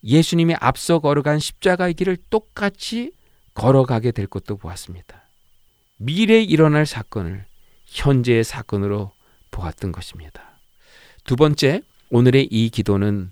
[0.05, 3.12] 예수님이 앞서 걸어간 십자가의 길을 똑같이
[3.55, 5.29] 걸어가게 될 것도 보았습니다.
[5.97, 7.47] 미래에 일어날 사건을
[7.87, 9.12] 현재의 사건으로
[9.51, 10.61] 보았던 것입니다.
[11.24, 13.31] 두 번째, 오늘의 이 기도는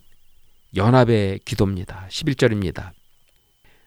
[0.74, 2.06] 연합의 기도입니다.
[2.10, 2.90] 11절입니다.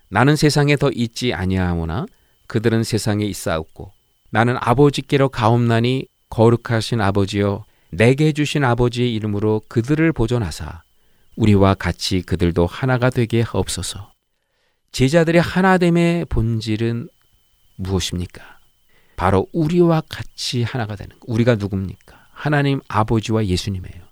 [0.10, 2.06] 나는 세상에 더 있지 아니하오나
[2.48, 3.92] 그들은 세상에 있사옵고
[4.32, 10.84] 나는 아버지께로 가옵나니 거룩하신 아버지여 내게 주신 아버지의 이름으로 그들을 보존하사
[11.40, 14.12] 우리와 같이 그들도 하나가 되게 하옵소서.
[14.92, 17.08] 제자들의 하나됨의 본질은
[17.78, 18.60] 무엇입니까?
[19.16, 21.26] 바로 우리와 같이 하나가 되는 것.
[21.28, 22.28] 우리가 누굽니까?
[22.32, 24.04] 하나님 아버지와 예수님이에요.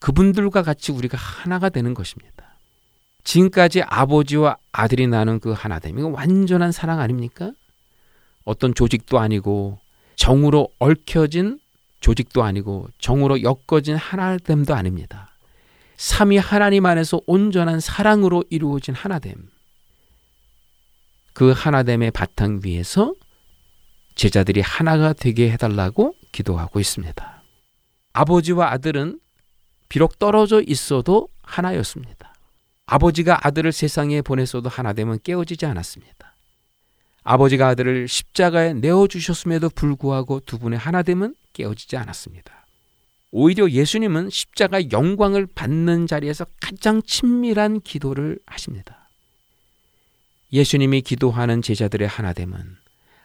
[0.00, 2.56] 그분들과 같이 우리가 하나가 되는 것입니다.
[3.24, 5.98] 지금까지 아버지와 아들이 나는 그 하나됨.
[5.98, 7.52] 이거 완전한 사랑 아닙니까?
[8.44, 9.78] 어떤 조직도 아니고
[10.16, 11.58] 정으로 얽혀진
[12.00, 15.31] 조직도 아니고 정으로 엮어진 하나됨도 아닙니다.
[16.02, 19.36] 삼위 하나님 안에서 온전한 사랑으로 이루어진 하나됨.
[21.32, 23.14] 그 하나됨의 바탕 위에서
[24.16, 27.42] 제자들이 하나가 되게 해달라고 기도하고 있습니다.
[28.14, 29.20] 아버지와 아들은
[29.88, 32.34] 비록 떨어져 있어도 하나였습니다.
[32.86, 36.34] 아버지가 아들을 세상에 보냈어도 하나됨은 깨어지지 않았습니다.
[37.22, 42.61] 아버지가 아들을 십자가에 내어주셨음에도 불구하고 두 분의 하나됨은 깨어지지 않았습니다.
[43.32, 49.08] 오히려 예수님은 십자가 영광을 받는 자리에서 가장 친밀한 기도를 하십니다.
[50.52, 52.76] 예수님이 기도하는 제자들의 하나됨은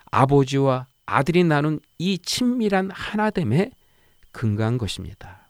[0.10, 3.72] 아버지와 아들이 나눈 이 친밀한 하나됨에
[4.32, 5.50] 근거한 것입니다.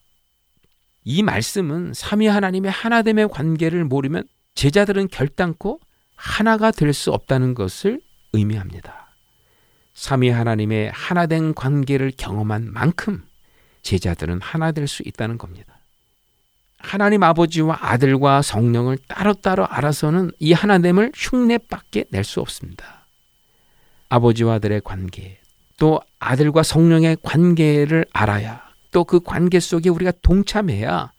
[1.03, 5.80] 이 말씀은 삼위 하나님의 하나됨의 관계를 모르면 제자들은 결단코
[6.16, 8.01] 하나가 될 수 없다는 것을
[8.34, 9.16] 의미합니다.
[9.93, 13.26] 삼위 하나님의 하나된 관계를 경험한 만큼
[13.88, 15.80] 제자들은 하나 될 수 있다는 겁니다.
[16.78, 23.08] 하나님 아버지와 아들과 성령을 따로따로 알아서는 이 하나됨을 흉내밖에 낼 수 없습니다.
[24.10, 25.40] 아버지와 아들의 관계,
[25.78, 28.62] 또 아들과 성령의 관계를 알아야
[28.92, 31.12] 또 그 관계 속에 우리가 동참해야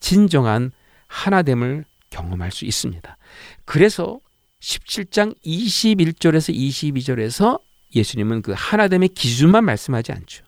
[0.00, 0.72] 진정한
[1.06, 3.16] 하나됨을 경험할 수 있습니다.
[3.64, 4.18] 그래서
[4.60, 7.60] 17장 21절에서 22절에서
[7.94, 10.47] 예수님은 그 하나됨의 기준만 말씀하지 않죠.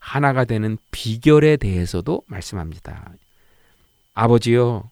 [0.00, 3.12] 하나가 되는 비결에 대해서도 말씀합니다.
[4.14, 4.90] 아버지요,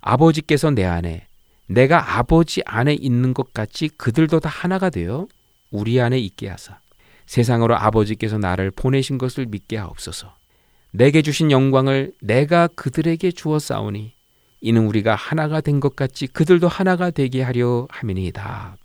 [0.00, 1.26] 아버지께서 내 안에,
[1.66, 5.26] 내가 아버지 안에 있는 것 같이 그들도 다 하나가 되어
[5.70, 6.78] 우리 안에 있게 하사
[7.26, 10.34] 세상으로 아버지께서 나를 보내신 것을 믿게 하옵소서.
[10.90, 14.12] 내게 주신 영광을 내가 그들에게 주어 싸우니
[14.60, 18.76] 이는 우리가 하나가 된 것 같이 그들도 하나가 되게 하려 함이니이다.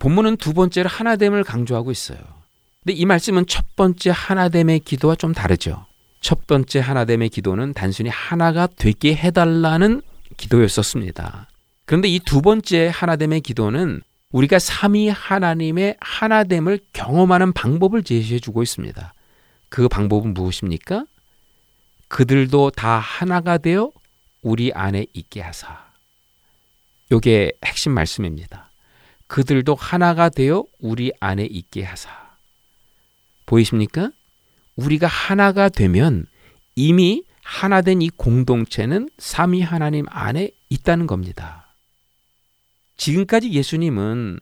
[0.00, 2.18] 본문은 두 번째로 하나됨을 강조하고 있어요.
[2.86, 5.86] 근데 이 말씀은 첫 번째 하나됨의 기도와 좀 다르죠.
[6.20, 10.02] 첫 번째 하나됨의 기도는 단순히 하나가 되게 해달라는
[10.36, 11.48] 기도였었습니다.
[11.84, 19.14] 그런데 이 두 번째 하나됨의 기도는 우리가 삼위 하나님의 하나됨을 경험하는 방법을 제시해 주고 있습니다.
[19.68, 21.06] 그 방법은 무엇입니까?
[22.06, 23.90] 그들도 다 하나가 되어
[24.42, 25.86] 우리 안에 있게 하사.
[27.10, 28.70] 요게 핵심 말씀입니다.
[29.26, 32.25] 그들도 하나가 되어 우리 안에 있게 하사.
[33.46, 34.10] 보이십니까?
[34.76, 36.26] 우리가 하나가 되면
[36.74, 41.74] 이미 하나 된 이 공동체는 삼위 하나님 안에 있다는 겁니다.
[42.96, 44.40] 지금까지 예수님은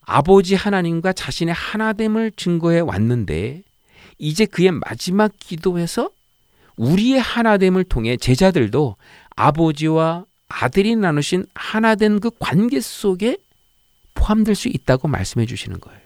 [0.00, 3.62] 아버지 하나님과 자신의 하나됨을 증거해 왔는데
[4.18, 6.10] 이제 그의 마지막 기도에서
[6.76, 8.96] 우리의 하나됨을 통해 제자들도
[9.36, 13.36] 아버지와 아들이 나누신 하나된 그 관계 속에
[14.14, 16.00] 포함될 수 있다고 말씀해 주시는 거예요.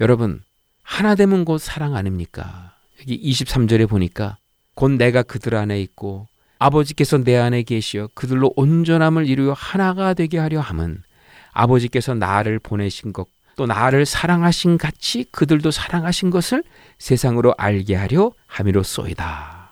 [0.00, 0.42] 여러분,
[0.82, 2.74] 하나됨은 곧 사랑 아닙니까?
[3.00, 4.38] 여기 23절에 보니까
[4.74, 6.26] 곧 내가 그들 안에 있고
[6.58, 11.02] 아버지께서 내 안에 계시어 그들로 온전함을 이루어 하나가 되게 하려 함은
[11.52, 13.26] 아버지께서 나를 보내신 것
[13.60, 16.64] 또 나를 사랑하신 같이 그들도 사랑하신 것을
[16.96, 19.70] 세상으로 알게 하려 함이로소이다.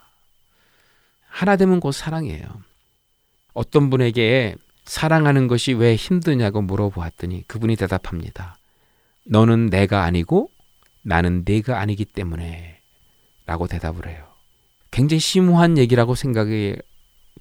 [1.31, 2.45] 하나됨은 곧 사랑이에요.
[3.55, 8.58] 어떤 분에게 사랑하는 것이 왜 힘드냐고 물어보았더니 그분이 대답합니다.
[9.29, 10.51] 너는 내가 아니고
[11.03, 12.81] 나는 내가 아니기 때문에
[13.47, 14.27] 라고 대답을 해요.
[14.91, 16.77] 굉장히 심오한 얘기라고 생각이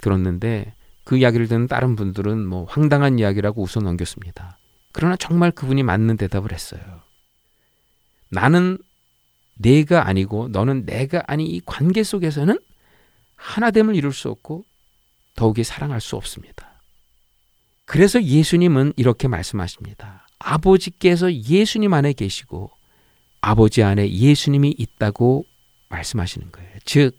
[0.02, 0.74] 들었는데
[1.04, 4.58] 그 이야기를 듣는 다른 분들은 뭐 황당한 이야기라고 웃어 넘겼습니다.
[4.92, 6.82] 그러나 정말 그분이 맞는 대답을 했어요.
[8.30, 8.78] 나는
[9.56, 12.60] 내가 아니고 너는 내가 아닌 이 관계 속에서는
[13.36, 14.66] 하나됨을 이룰 수 없고
[15.36, 16.82] 더욱이 사랑할 수 없습니다.
[17.86, 20.27] 그래서 예수님은 이렇게 말씀하십니다.
[20.40, 22.72] 아버지께서 예수님 안에 계시고
[23.42, 25.46] 아버지 안에 예수님이 있다고
[25.90, 26.70] 말씀하시는 거예요.
[26.86, 27.18] 즉,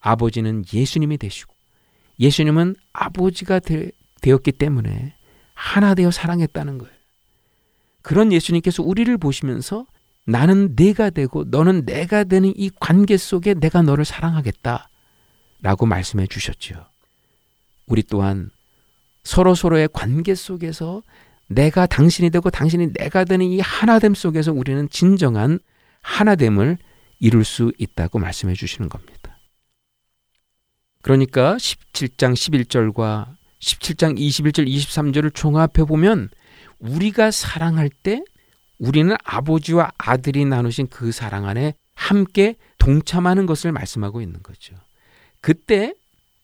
[0.00, 1.52] 아버지는 예수님이 되시고
[2.18, 3.90] 예수님은 아버지가 되,
[4.20, 5.14] 되었기 때문에
[5.54, 6.94] 하나 되어 사랑했다는 거예요.
[8.02, 9.86] 그런 예수님께서 우리를 보시면서
[10.24, 14.88] 나는 내가 되고 너는 내가 되는 이 관계 속에 내가 너를 사랑하겠다.
[15.60, 16.84] 라고 말씀해 주셨지요.
[17.86, 18.50] 우리 또한
[19.24, 21.02] 서로 서로의 관계 속에서
[21.48, 25.58] 내가 당신이 되고 당신이 내가 되는 이 하나됨 속에서 우리는 진정한
[26.02, 26.78] 하나됨을
[27.18, 29.38] 이룰 수 있다고 말씀해 주시는 겁니다.
[31.02, 33.28] 그러니까 17장 11절과
[33.60, 36.28] 17장 21절 23절을 종합해 보면
[36.78, 38.22] 우리가 사랑할 때
[38.78, 44.74] 우리는 아버지와 아들이 나누신 그 사랑 안에 함께 동참하는 것을 말씀하고 있는 거죠.
[45.40, 45.94] 그때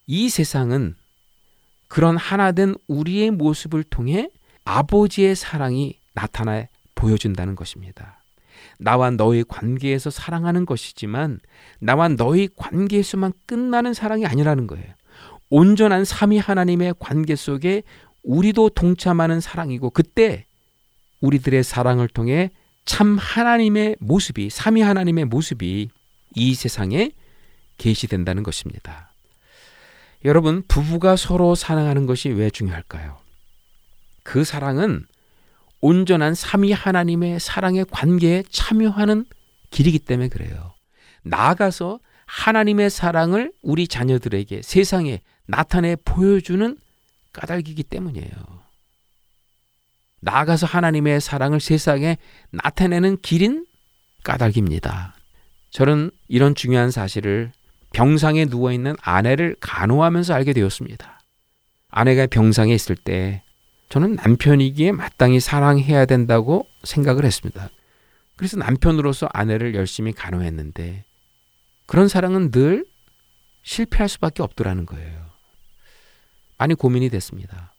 [0.07, 0.95] 이 세상은
[1.89, 4.31] 그런 하나된 우리의 모습을 통해
[4.65, 8.23] 아버지의 사랑이 나타나 보여준다는 것입니다.
[8.79, 11.41] 나와 너의 관계에서 사랑하는 것이지만
[11.79, 14.87] 나와 너의 관계에서만 끝나는 사랑이 아니라는 거예요.
[15.51, 17.83] 온전한 삼위 하나님의 관계 속에
[18.23, 20.47] 우리도 동참하는 사랑이고 그때
[21.21, 22.51] 우리들의 사랑을 통해
[22.85, 25.89] 참 하나님의 모습이 삼위 하나님의 모습이
[26.35, 27.13] 이 세상에
[27.79, 29.13] 계시된다는 것입니다.
[30.25, 33.22] 여러분 부부가 서로 사랑하는 것이 왜 중요할까요?
[34.23, 35.07] 그 사랑은
[35.81, 39.25] 온전한 삼위 하나님의 사랑의 관계에 참여하는
[39.70, 40.75] 길이기 때문에 그래요.
[41.23, 46.79] 나아가서 하나님의 사랑을 우리 자녀들에게 세상에 나타내 보여주는
[47.33, 48.31] 까닭이기 때문이에요.
[50.20, 52.16] 나아가서 하나님의 사랑을 세상에
[52.51, 53.66] 나타내는 길인
[54.23, 55.16] 까닭입니다.
[55.70, 57.51] 저는 이런 중요한 사실을
[57.93, 61.20] 병상에 누워 있는 아내를 간호하면서 알게 되었습니다.
[61.91, 63.43] 아내가 병상에 있을 때
[63.93, 67.68] 저는 남편이기에 마땅히 사랑해야 된다고 생각을 했습니다.
[68.36, 71.05] 그래서 남편으로서 아내를 열심히 간호했는데
[71.84, 72.86] 그런 사랑은 늘
[73.62, 75.26] 실패할 수밖에 없더라는 거예요.
[76.57, 77.74] 많이 고민이 됐습니다.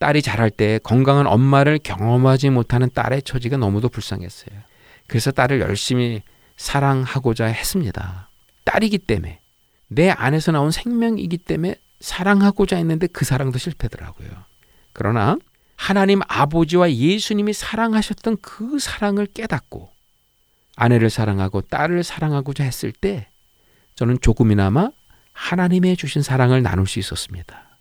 [0.00, 4.58] 딸이 자랄 때 건강한 엄마를 경험하지 못하는 딸의 처지가 너무도 불쌍했어요.
[5.06, 6.22] 그래서 딸을 열심히
[6.56, 8.28] 사랑하고자 했습니다.
[8.64, 9.38] 딸이기 때문에
[9.86, 14.28] 내 안에서 나온 생명이기 때문에 사랑하고자 했는데 그 사랑도 실패더라고요.
[14.92, 15.36] 그러나
[15.76, 19.90] 하나님 아버지와 예수님이 사랑하셨던 그 사랑을 깨닫고
[20.76, 23.28] 아내를 사랑하고 딸을 사랑하고자 했을 때
[23.94, 24.90] 저는 조금이나마
[25.32, 27.78] 하나님의 주신 사랑을 나눌 수 있었습니다.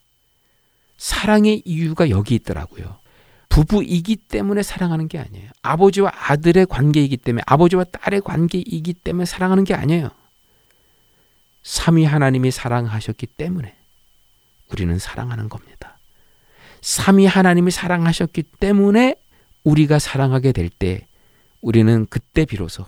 [0.97, 2.99] 사랑의 이유가 여기 있더라고요.
[3.49, 5.49] 부부이기 때문에 사랑하는 게 아니에요.
[5.61, 10.09] 아버지와 아들의 관계이기 때문에, 아버지와 딸의 관계이기 때문에 사랑하는 게 아니에요.
[11.63, 13.75] 삼위 하나님이 사랑하셨기 때문에
[14.71, 15.90] 우리는 사랑하는 겁니다.
[16.81, 19.15] 삼위 하나님이 사랑하셨기 때문에
[19.63, 21.07] 우리가 사랑하게 될 때
[21.61, 22.85] 우리는 그때 비로소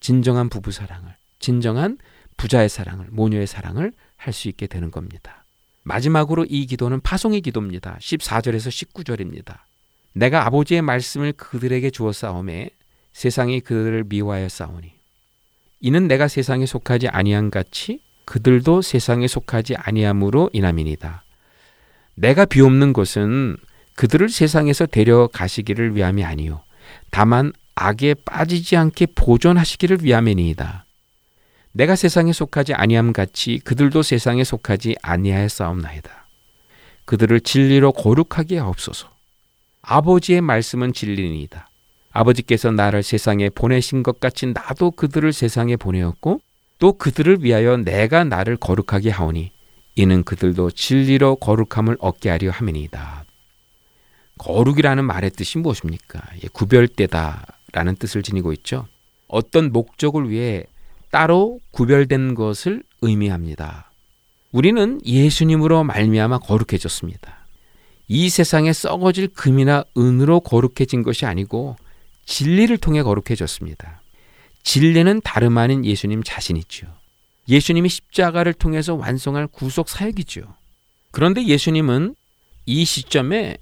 [0.00, 1.98] 진정한 부부 사랑을, 진정한
[2.36, 5.44] 부자의 사랑을, 모녀의 사랑을 할 수 있게 되는 겁니다.
[5.82, 7.98] 마지막으로 이 기도는 파송의 기도입니다.
[8.00, 9.58] 14절에서 19절입니다.
[10.14, 12.70] 내가 아버지의 말씀을 그들에게 주어 싸움에
[13.12, 14.92] 세상이 그들을 미워하여 싸우니
[15.80, 21.23] 이는 내가 세상에 속하지 아니한 같이 그들도 세상에 속하지 아니함으로 인함이니다.
[22.14, 23.56] 내가 비옵는 것은
[23.96, 26.62] 그들을 세상에서 데려가시기를 위함이 아니요
[27.10, 30.84] 다만 악에 빠지지 않게 보존하시기를 위함이니이다.
[31.72, 36.28] 내가 세상에 속하지 아니함 같이 그들도 세상에 속하지 아니하였사옵나이다.
[37.04, 39.10] 그들을 진리로 거룩하게 하옵소서.
[39.82, 41.68] 아버지의 말씀은 진리니이다.
[42.12, 46.40] 아버지께서 나를 세상에 보내신 것 같이 나도 그들을 세상에 보내었고
[46.78, 49.50] 또 그들을 위하여 내가 나를 거룩하게 하오니
[49.96, 53.24] 이는 그들도 진리로 거룩함을 얻게 하려 함이니이다.
[54.38, 56.20] 거룩이라는 말의 뜻이 무엇입니까?
[56.42, 58.86] 예, 구별되다라는 뜻을 지니고 있죠.
[59.28, 60.64] 어떤 목적을 위해
[61.10, 63.90] 따로 구별된 것을 의미합니다.
[64.50, 67.46] 우리는 예수님으로 말미암아 거룩해졌습니다.
[68.08, 71.76] 이 세상에 썩어질 금이나 은으로 거룩해진 것이 아니고
[72.26, 74.02] 진리를 통해 거룩해졌습니다.
[74.62, 76.86] 진리는 다름 아닌 예수님 자신이죠.
[77.48, 80.42] 예수님이 십자가를 통해서 완성할 구속 사역이죠.
[81.10, 82.14] 그런데 예수님은
[82.66, 83.56] 이 시점에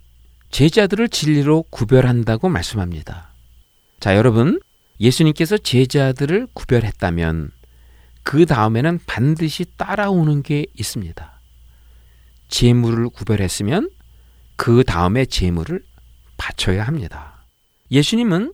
[0.51, 3.33] 제자들을 진리로 구별한다고 말씀합니다.
[4.01, 4.61] 자, 여러분,
[5.01, 7.51] 예수님께서 제자들을 구별했다면
[8.23, 11.41] 그 다음에는 반드시 따라오는 게 있습니다.
[12.49, 13.91] 재물을 구별했으면
[14.57, 15.83] 그 다음에 재물을
[16.37, 17.45] 바쳐야 합니다.
[17.91, 18.53] 예수님은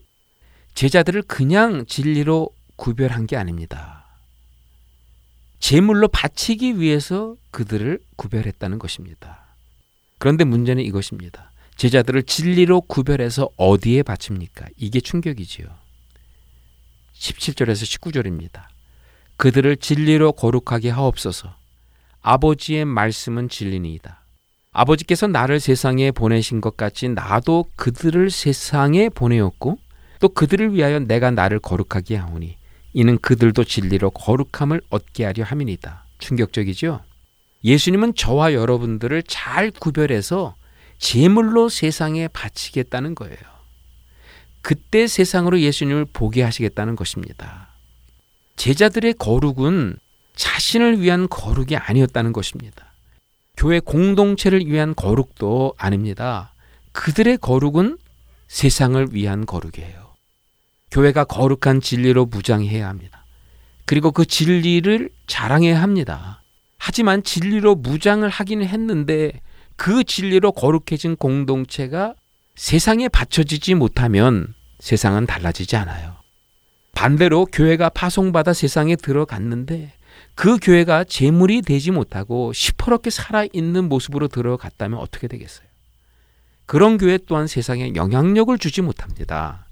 [0.74, 3.97] 제자들을 그냥 진리로 구별한 게 아닙니다.
[5.58, 9.46] 제물로 바치기 위해서 그들을 구별했다는 것입니다.
[10.18, 11.52] 그런데 문제는 이것입니다.
[11.76, 14.66] 제자들을 진리로 구별해서 어디에 바칩니까?
[14.76, 15.68] 이게 충격이지요.
[17.14, 18.62] 17절에서 19절입니다.
[19.36, 21.54] 그들을 진리로 거룩하게 하옵소서.
[22.20, 24.24] 아버지의 말씀은 진리니이다.
[24.72, 29.78] 아버지께서 나를 세상에 보내신 것 같이 나도 그들을 세상에 보내었고
[30.20, 32.57] 또 그들을 위하여 내가 나를 거룩하게 하오니
[32.98, 36.04] 이는 그들도 진리로 거룩함을 얻게 하려 함이니다.
[36.18, 37.00] 충격적이죠?
[37.62, 40.56] 예수님은 저와 여러분들을 잘 구별해서
[40.98, 43.36] 제물로 세상에 바치겠다는 거예요.
[44.62, 47.68] 그때 세상으로 예수님을 보게 하시겠다는 것입니다.
[48.56, 49.96] 제자들의 거룩은
[50.34, 52.94] 자신을 위한 거룩이 아니었다는 것입니다.
[53.56, 56.52] 교회 공동체를 위한 거룩도 아닙니다.
[56.90, 57.96] 그들의 거룩은
[58.48, 60.07] 세상을 위한 거룩이에요.
[60.90, 63.24] 교회가 거룩한 진리로 무장해야 합니다.
[63.84, 66.42] 그리고 그 진리를 자랑해야 합니다.
[66.78, 69.40] 하지만 진리로 무장을 하기는 했는데
[69.76, 72.14] 그 진리로 거룩해진 공동체가
[72.56, 76.16] 세상에 받쳐지지 못하면 세상은 달라지지 않아요.
[76.94, 79.92] 반대로 교회가 파송받아 세상에 들어갔는데
[80.34, 85.68] 그 교회가 재물이 되지 못하고 시퍼렇게 살아있는 모습으로 들어갔다면 어떻게 되겠어요?
[86.66, 89.67] 그런 교회 또한 세상에 영향력을 주지 못합니다.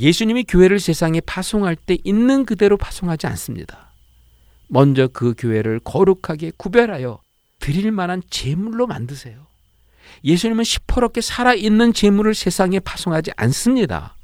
[0.00, 3.92] 예수님이 교회를 세상에 파송할 때 있는 그대로 파송하지 않습니다.
[4.68, 7.20] 먼저 그 교회를 거룩하게 구별하여
[7.58, 9.46] 드릴 만한 재물로 만드세요.
[10.24, 14.16] 예수님은 시퍼렇게 살아있는 재물을 세상에 파송하지 않습니다.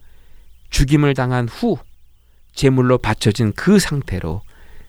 [0.71, 1.79] 죽임을 당한 후
[2.55, 4.41] 재물로 바쳐진 그 상태로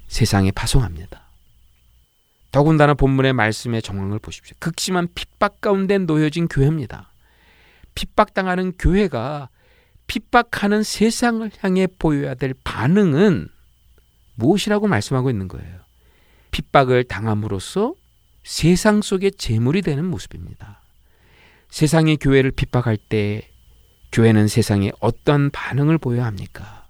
[0.08, 1.22] 세상에 파송합니다.
[2.52, 4.56] 더군다나 본문의 말씀의 정황을 보십시오.
[4.60, 7.12] 극심한 핍박 가운데 놓여진 교회입니다.
[7.94, 9.50] 핍박당하는 교회가
[10.08, 13.50] 핍박하는 세상을 향해 보여야 될 반응은
[14.36, 15.80] 무엇이라고 말씀하고 있는 거예요.
[16.52, 17.94] 핍박을 당함으로써
[18.44, 20.82] 세상 속의 재물이 되는 모습입니다.
[21.70, 23.50] 세상이 교회를 핍박할 때
[24.12, 26.88] 교회는 세상에 어떤 반응을 보여야 합니까?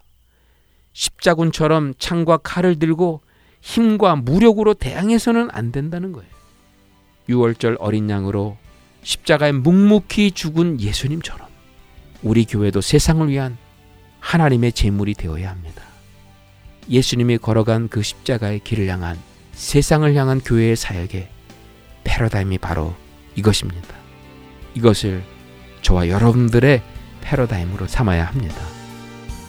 [0.93, 3.21] 십자군처럼 창과 칼을 들고
[3.61, 6.29] 힘과 무력으로 대항해서는 안 된다는 거예요.
[7.29, 8.57] 6월절 어린 양으로
[9.01, 11.46] 십자가에 묵묵히 죽은 예수님처럼
[12.23, 13.57] 우리 교회도 세상을 위한
[14.19, 15.83] 하나님의 제물이 되어야 합니다.
[16.89, 19.17] 예수님이 걸어간 그 십자가의 길을 향한
[19.53, 21.29] 세상을 향한 교회의 사역의
[22.03, 22.95] 패러다임이 바로
[23.35, 23.95] 이것입니다.
[24.75, 25.23] 이것을
[25.81, 26.81] 저와 여러분들의
[27.21, 28.55] 패러다임으로 삼아야 합니다.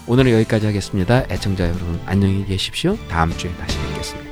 [0.07, 1.25] 오늘은 여기까지 하겠습니다.
[1.31, 2.97] 애청자 여러분 안녕히 계십시오.
[3.09, 4.28] 다음 주에 다시 뵙겠습니다.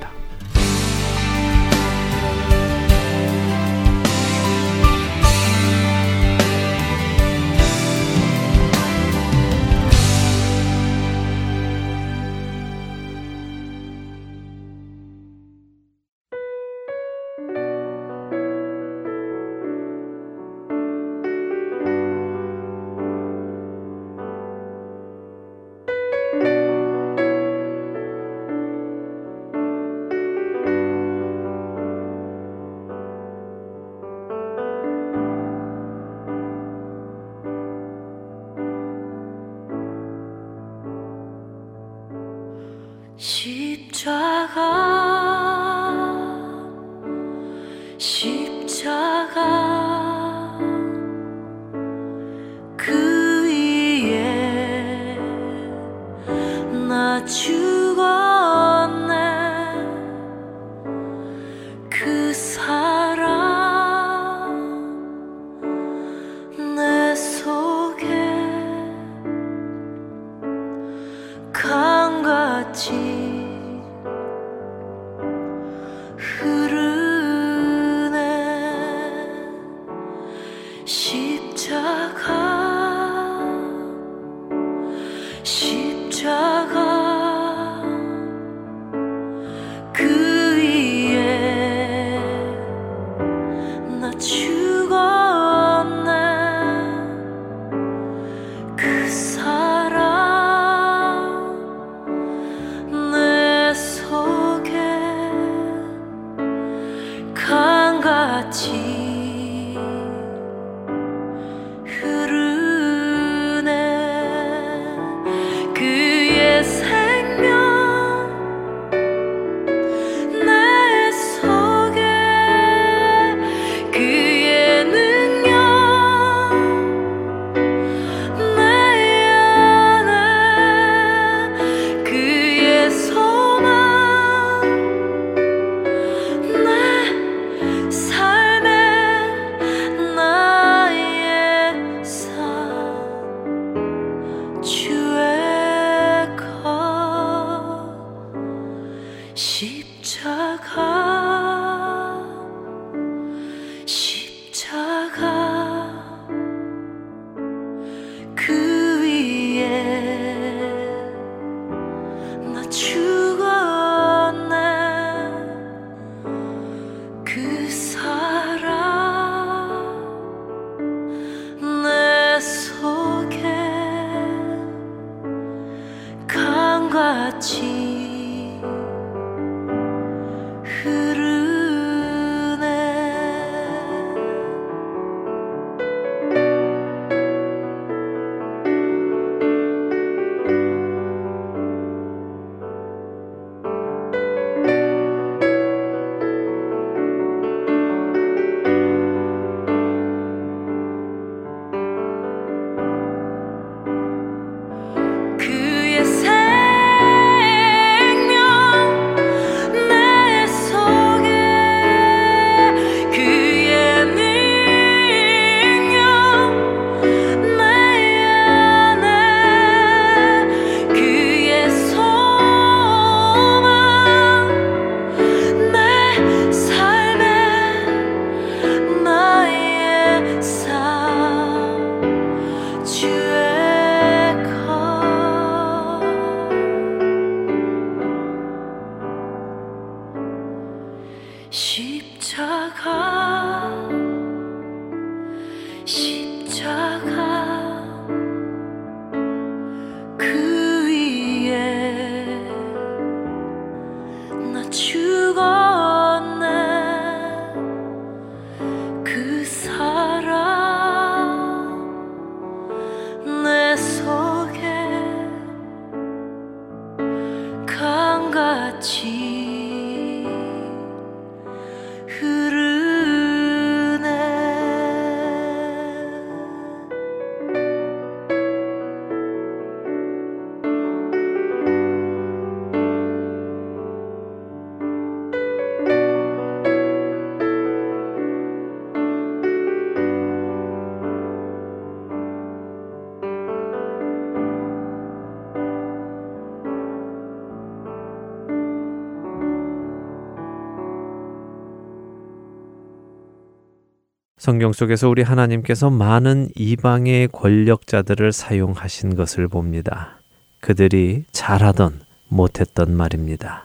[304.47, 310.21] 성경 속에서 우리 하나님께서 많은 이방의 권력자들을 사용하신 것을 봅니다.
[310.61, 313.65] 그들이 잘하던 못했던 말입니다.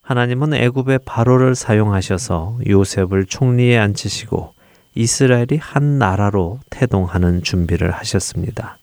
[0.00, 4.54] 하나님은 애굽의 바로를 사용하셔서 요셉을 총리에 앉히시고
[4.94, 8.78] 이스라엘이 한 나라로 태동하는 준비를 하셨습니다.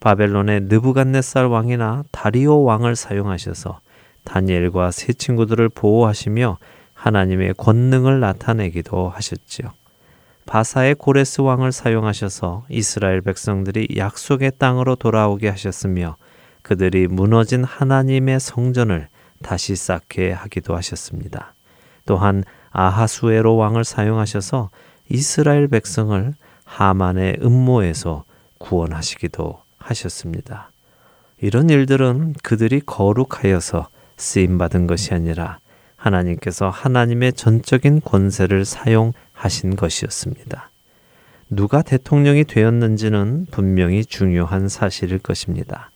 [0.00, 3.80] 바벨론의 느부갓네살 왕이나 다리오 왕을 사용하셔서
[4.24, 6.56] 다니엘과 세 친구들을 보호하시며
[6.94, 9.74] 하나님의 권능을 나타내기도 하셨지요.
[10.46, 16.16] 바사의 고레스 왕을 사용하셔서 이스라엘 백성들이 약속의 땅으로 돌아오게 하셨으며
[16.62, 19.08] 그들이 무너진 하나님의 성전을
[19.42, 21.52] 다시 쌓게 하기도 하셨습니다.
[22.06, 24.70] 또한 아하수에로 왕을 사용하셔서
[25.08, 26.34] 이스라엘 백성을
[26.64, 28.24] 하만의 음모에서
[28.58, 30.70] 구원하시기도 하셨습니다.
[31.40, 35.58] 이런 일들은 그들이 거룩하여서 쓰임 받은 것이 아니라
[35.96, 40.70] 하나님께서 하나님의 전적인 권세를 사용 하신 것이었습니다.
[41.48, 45.90] 누가 대통령이 되었는지는 분명히 중요한 사실일 것입니다.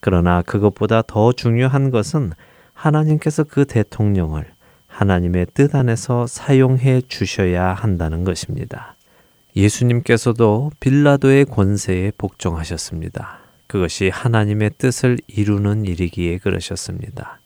[0.00, 2.32] 그러나 그것보다 더 중요한 것은
[2.74, 4.46] 하나님께서 그 대통령을
[4.86, 8.94] 하나님의 뜻 안에서 사용해 주셔야 한다는 것입니다.
[9.56, 13.38] 예수님께서도 빌라도의 권세에 복종하셨습니다.
[13.66, 17.40] 그것이 하나님의 뜻을 이루는 일이기에 그러셨습니다.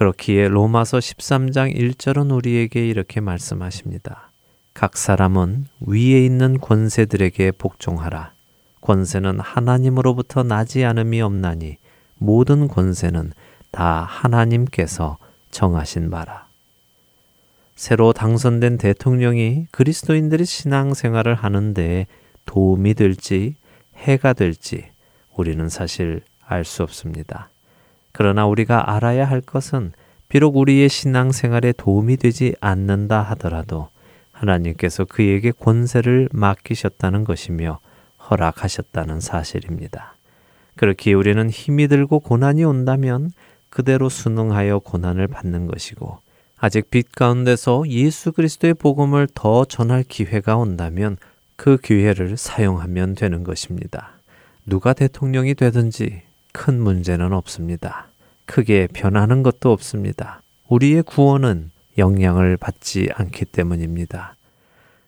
[0.00, 4.30] 그렇기에 로마서 13장 1절은 우리에게 이렇게 말씀하십니다.
[4.72, 8.32] 각 사람은 위에 있는 권세들에게 복종하라.
[8.80, 11.76] 권세는 하나님으로부터 나지 않음이 없나니
[12.16, 13.34] 모든 권세는
[13.72, 15.18] 다 하나님께서
[15.50, 16.46] 정하신 바라.
[17.76, 22.06] 새로 당선된 대통령이 그리스도인들이 신앙생활을 하는데
[22.46, 23.54] 도움이 될지
[23.96, 24.86] 해가 될지
[25.36, 27.50] 우리는 사실 알 수 없습니다.
[28.20, 29.92] 그러나 우리가 알아야 할 것은
[30.28, 33.88] 비록 우리의 신앙생활에 도움이 되지 않는다 하더라도
[34.32, 37.78] 하나님께서 그에게 권세를 맡기셨다는 것이며
[38.28, 40.16] 허락하셨다는 사실입니다.
[40.76, 43.32] 그렇기에 우리는 힘이 들고 고난이 온다면
[43.70, 46.18] 그대로 순응하여 고난을 받는 것이고
[46.58, 51.16] 아직 빛 가운데서 예수 그리스도의 복음을 더 전할 기회가 온다면
[51.56, 54.10] 그 기회를 사용하면 되는 것입니다.
[54.66, 56.20] 누가 대통령이 되든지
[56.52, 58.09] 큰 문제는 없습니다.
[58.50, 60.42] 크게 변하는 것도 없습니다.
[60.68, 64.34] 우리의 구원은 영향을 받지 않기 때문입니다.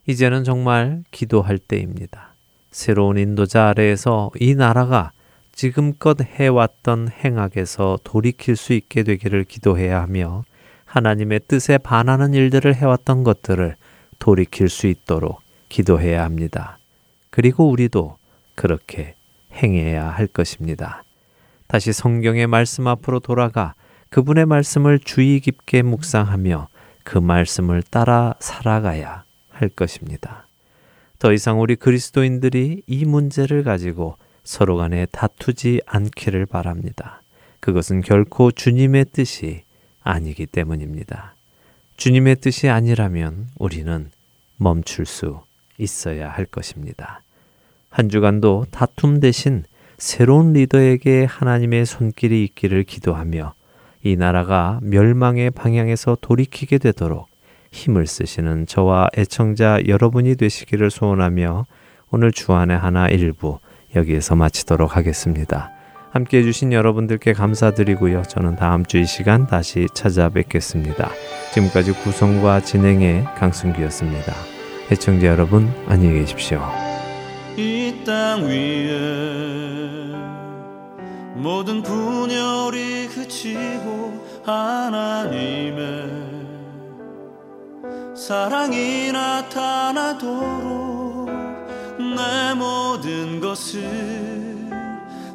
[0.06, 2.34] 이제는 정말 기도할 때입니다.
[2.70, 5.10] 새로운 인도자 아래에서 이 나라가
[5.50, 10.44] 지금껏 해왔던 행악에서 돌이킬 수 있게 되기를 기도해야 하며
[10.84, 13.74] 하나님의 뜻에 반하는 일들을 해왔던 것들을
[14.20, 16.78] 돌이킬 수 있도록 기도해야 합니다.
[17.30, 18.18] 그리고 우리도
[18.54, 19.16] 그렇게
[19.52, 21.02] 행해야 할 것입니다.
[21.72, 23.72] 다시 성경의 말씀 앞으로 돌아가
[24.10, 26.68] 그분의 말씀을 주의 깊게 묵상하며
[27.02, 30.46] 그 말씀을 따라 살아가야 할 것입니다.
[31.18, 37.22] 더 이상 우리 그리스도인들이 이 문제를 가지고 서로 간에 다투지 않기를 바랍니다.
[37.60, 39.62] 그것은 결코 주님의 뜻이
[40.02, 41.34] 아니기 때문입니다.
[41.96, 44.10] 주님의 뜻이 아니라면 우리는
[44.58, 45.40] 멈출 수
[45.78, 47.22] 있어야 할 것입니다.
[47.88, 49.64] 한 주간도 다툼 대신
[50.02, 53.54] 새로운 리더에게 하나님의 손길이 있기를 기도하며
[54.02, 57.28] 이 나라가 멸망의 방향에서 돌이키게 되도록
[57.70, 61.66] 힘을 쓰시는 저와 애청자 여러분이 되시기를 소원하며
[62.10, 63.60] 오늘 주안의 하나 일부
[63.94, 65.70] 여기에서 마치도록 하겠습니다.
[66.10, 68.22] 함께 해주신 여러분들께 감사드리고요.
[68.22, 71.10] 저는 다음 주 이 시간 다시 찾아뵙겠습니다.
[71.54, 74.34] 지금까지 구성과 진행의 강순기였습니다.
[74.90, 76.91] 애청자 여러분, 안녕히 계십시오.
[78.02, 78.98] 이땅 위에
[81.36, 86.10] 모든 분열이 그치고 하나님의
[88.16, 90.32] 사랑이 나타나도록
[91.98, 93.82] 내 모든 것을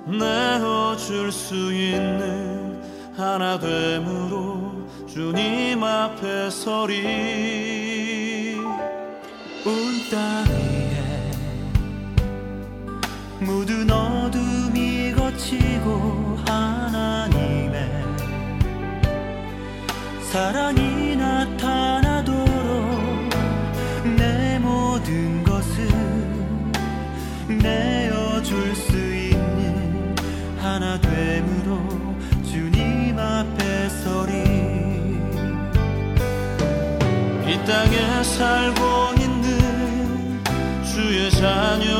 [0.06, 2.82] 내어줄 수 있는
[3.16, 6.96] 하나 됨으로 주님 앞에 서리
[9.66, 10.77] 온땅 위에
[13.48, 17.90] 모든 어둠이 거치고 하나님의
[20.22, 22.46] 사랑이 나타나도록
[24.18, 25.88] 내 모든 것을
[27.48, 30.14] 내어줄 수 있는
[30.60, 31.80] 하나 됨으로
[32.44, 34.34] 주님 앞에 서리.
[37.48, 40.44] 이 땅에 살고 있는
[40.84, 41.97] 주의 자녀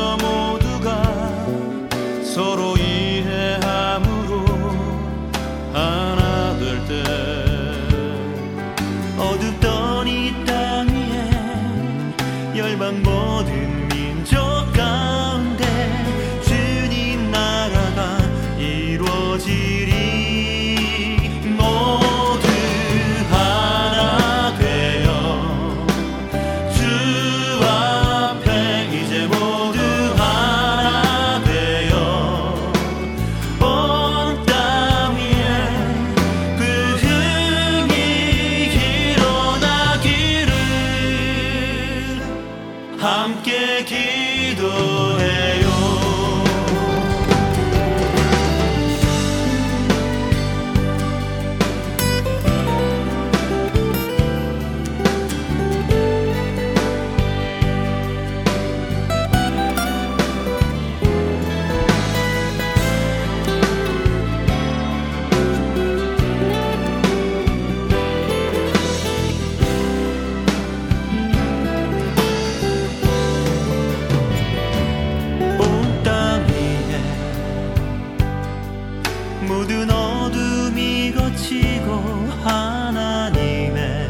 [79.58, 84.08] 모든 어둠이 거치고 하나님의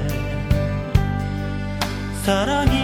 [2.23, 2.78] 사랑이